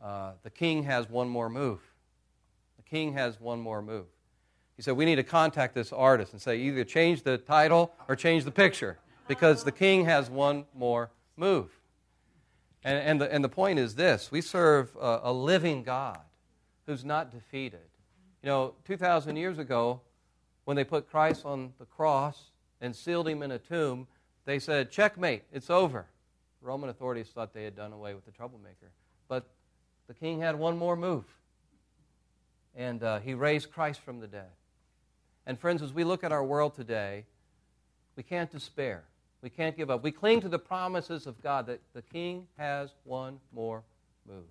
Uh, 0.02 0.32
the 0.42 0.50
king 0.50 0.82
has 0.84 1.08
one 1.08 1.28
more 1.28 1.48
move. 1.48 1.80
The 2.76 2.82
king 2.82 3.12
has 3.14 3.40
one 3.40 3.60
more 3.60 3.82
move. 3.82 4.06
He 4.76 4.82
said, 4.82 4.96
We 4.96 5.04
need 5.04 5.16
to 5.16 5.22
contact 5.22 5.74
this 5.74 5.92
artist 5.92 6.32
and 6.32 6.42
say, 6.42 6.58
either 6.58 6.84
change 6.84 7.22
the 7.22 7.38
title 7.38 7.92
or 8.08 8.16
change 8.16 8.44
the 8.44 8.50
picture 8.50 8.98
because 9.28 9.62
the 9.62 9.72
king 9.72 10.04
has 10.06 10.28
one 10.28 10.64
more 10.74 11.10
move. 11.36 11.70
And, 12.85 12.99
and, 12.99 13.21
the, 13.21 13.33
and 13.33 13.45
the 13.45 13.49
point 13.49 13.79
is 13.79 13.95
this 13.95 14.31
we 14.31 14.40
serve 14.40 14.95
a, 15.01 15.21
a 15.25 15.33
living 15.33 15.83
God 15.83 16.21
who's 16.87 17.05
not 17.05 17.31
defeated. 17.31 17.81
You 18.42 18.49
know, 18.49 18.75
2,000 18.87 19.37
years 19.37 19.59
ago, 19.59 20.01
when 20.64 20.77
they 20.77 20.85
put 20.85 21.09
Christ 21.09 21.45
on 21.45 21.73
the 21.79 21.85
cross 21.85 22.51
and 22.81 22.95
sealed 22.95 23.29
him 23.29 23.42
in 23.42 23.53
a 23.53 23.59
tomb, 23.59 24.09
they 24.45 24.59
said, 24.59 24.90
checkmate, 24.90 25.45
it's 25.53 25.71
over. 25.71 26.07
Roman 26.61 26.90
authorities 26.90 27.29
thought 27.29 27.53
they 27.53 27.64
had 27.64 27.77
done 27.77 27.92
away 27.92 28.14
with 28.14 28.25
the 28.25 28.31
troublemaker. 28.31 28.90
But 29.29 29.49
the 30.09 30.14
king 30.14 30.40
had 30.40 30.59
one 30.59 30.77
more 30.77 30.97
move, 30.97 31.25
and 32.75 33.03
uh, 33.03 33.21
he 33.21 33.35
raised 33.35 33.73
Christ 33.73 34.01
from 34.01 34.21
the 34.21 34.27
dead. 34.27 34.51
And 35.47 35.59
friends, 35.59 35.83
as 35.83 35.92
we 35.92 36.05
look 36.05 36.23
at 36.23 36.33
our 36.33 36.45
world 36.45 36.75
today, 36.75 37.25
we 38.16 38.23
can't 38.23 38.51
despair. 38.51 39.05
We 39.42 39.50
can't 39.50 39.76
give 39.76 39.90
up. 39.90 40.05
We 40.05 40.12
cling 40.12 40.40
to 40.42 40.48
the 40.48 40.59
promises 40.59 41.26
of 41.26 41.42
God 41.42 41.66
that 41.66 41.81
the 41.94 42.02
King 42.02 42.46
has 42.57 42.94
one 43.05 43.40
more 43.52 43.83
move. 44.26 44.44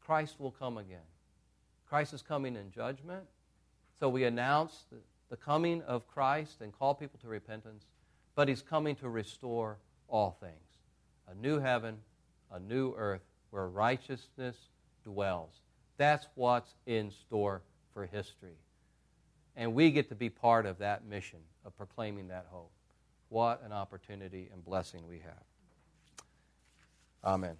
Christ 0.00 0.40
will 0.40 0.50
come 0.50 0.76
again. 0.76 1.06
Christ 1.88 2.12
is 2.12 2.22
coming 2.22 2.56
in 2.56 2.70
judgment. 2.72 3.24
So 4.00 4.08
we 4.08 4.24
announce 4.24 4.84
the, 5.30 5.36
coming 5.36 5.82
of 5.82 6.06
Christ 6.08 6.60
and 6.60 6.72
call 6.72 6.94
people 6.94 7.18
to 7.20 7.28
repentance, 7.28 7.84
but 8.34 8.48
He's 8.48 8.62
coming 8.62 8.96
to 8.96 9.08
restore 9.08 9.78
all 10.08 10.36
things 10.40 10.54
a 11.30 11.34
new 11.34 11.60
heaven, 11.60 11.98
a 12.50 12.58
new 12.58 12.94
earth 12.96 13.20
where 13.50 13.68
righteousness 13.68 14.56
dwells. 15.04 15.60
That's 15.98 16.26
what's 16.34 16.74
in 16.86 17.10
store 17.10 17.60
for 17.92 18.06
history. 18.06 18.56
And 19.56 19.74
we 19.74 19.90
get 19.90 20.08
to 20.08 20.14
be 20.14 20.30
part 20.30 20.64
of 20.64 20.78
that 20.78 21.04
mission 21.04 21.40
of 21.66 21.76
proclaiming 21.76 22.28
that 22.28 22.46
hope. 22.50 22.70
What 23.28 23.62
an 23.64 23.72
opportunity 23.72 24.48
and 24.52 24.64
blessing 24.64 25.06
we 25.06 25.18
have. 25.18 26.24
Amen. 27.24 27.56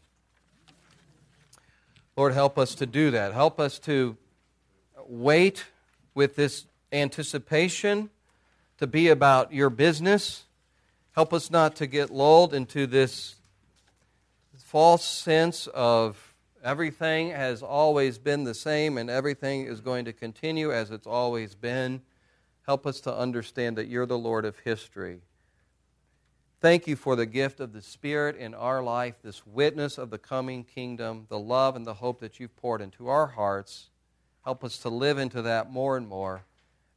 Lord, 2.16 2.32
help 2.32 2.58
us 2.58 2.74
to 2.76 2.86
do 2.86 3.10
that. 3.10 3.32
Help 3.32 3.60
us 3.60 3.78
to 3.80 4.16
wait 5.06 5.66
with 6.14 6.36
this 6.36 6.66
anticipation, 6.90 8.10
to 8.78 8.86
be 8.86 9.08
about 9.08 9.52
your 9.52 9.70
business. 9.70 10.44
Help 11.12 11.32
us 11.32 11.50
not 11.50 11.76
to 11.76 11.86
get 11.86 12.10
lulled 12.10 12.54
into 12.54 12.86
this 12.86 13.36
false 14.56 15.04
sense 15.04 15.66
of 15.68 16.34
everything 16.64 17.30
has 17.30 17.62
always 17.62 18.18
been 18.18 18.44
the 18.44 18.54
same 18.54 18.98
and 18.98 19.08
everything 19.10 19.66
is 19.66 19.80
going 19.80 20.04
to 20.04 20.12
continue 20.12 20.72
as 20.72 20.90
it's 20.90 21.06
always 21.06 21.54
been. 21.54 22.02
Help 22.66 22.86
us 22.86 23.00
to 23.00 23.14
understand 23.14 23.76
that 23.78 23.86
you're 23.86 24.06
the 24.06 24.18
Lord 24.18 24.44
of 24.44 24.58
history 24.60 25.20
Thank 26.60 26.88
you 26.88 26.96
for 26.96 27.14
the 27.14 27.26
gift 27.26 27.60
of 27.60 27.72
the 27.72 27.82
Spirit 27.82 28.36
in 28.36 28.52
our 28.52 28.82
life, 28.82 29.14
this 29.22 29.46
witness 29.46 29.96
of 29.96 30.10
the 30.10 30.18
coming 30.18 30.64
kingdom, 30.64 31.26
the 31.28 31.38
love 31.38 31.76
and 31.76 31.86
the 31.86 31.94
hope 31.94 32.18
that 32.20 32.40
you've 32.40 32.56
poured 32.56 32.80
into 32.80 33.08
our 33.08 33.28
hearts. 33.28 33.90
Help 34.44 34.64
us 34.64 34.78
to 34.78 34.88
live 34.88 35.18
into 35.18 35.42
that 35.42 35.70
more 35.70 35.96
and 35.96 36.08
more 36.08 36.42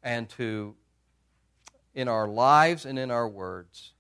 and 0.02 0.28
to, 0.30 0.74
in 1.94 2.08
our 2.08 2.28
lives 2.28 2.86
and 2.86 2.98
in 2.98 3.12
our 3.12 3.28
words, 3.28 3.92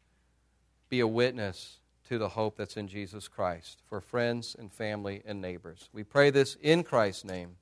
be 0.89 0.99
a 0.99 1.07
witness 1.07 1.77
to 2.09 2.17
the 2.17 2.29
hope 2.29 2.57
that's 2.57 2.75
in 2.75 2.87
Jesus 2.87 3.27
Christ 3.27 3.83
for 3.87 4.01
friends 4.01 4.55
and 4.57 4.73
family 4.73 5.21
and 5.25 5.39
neighbors. 5.39 5.89
We 5.93 6.03
pray 6.03 6.31
this 6.31 6.57
in 6.61 6.83
Christ's 6.83 7.23
name. 7.23 7.55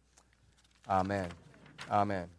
Amen. 0.89 1.27
Amen. 1.91 2.29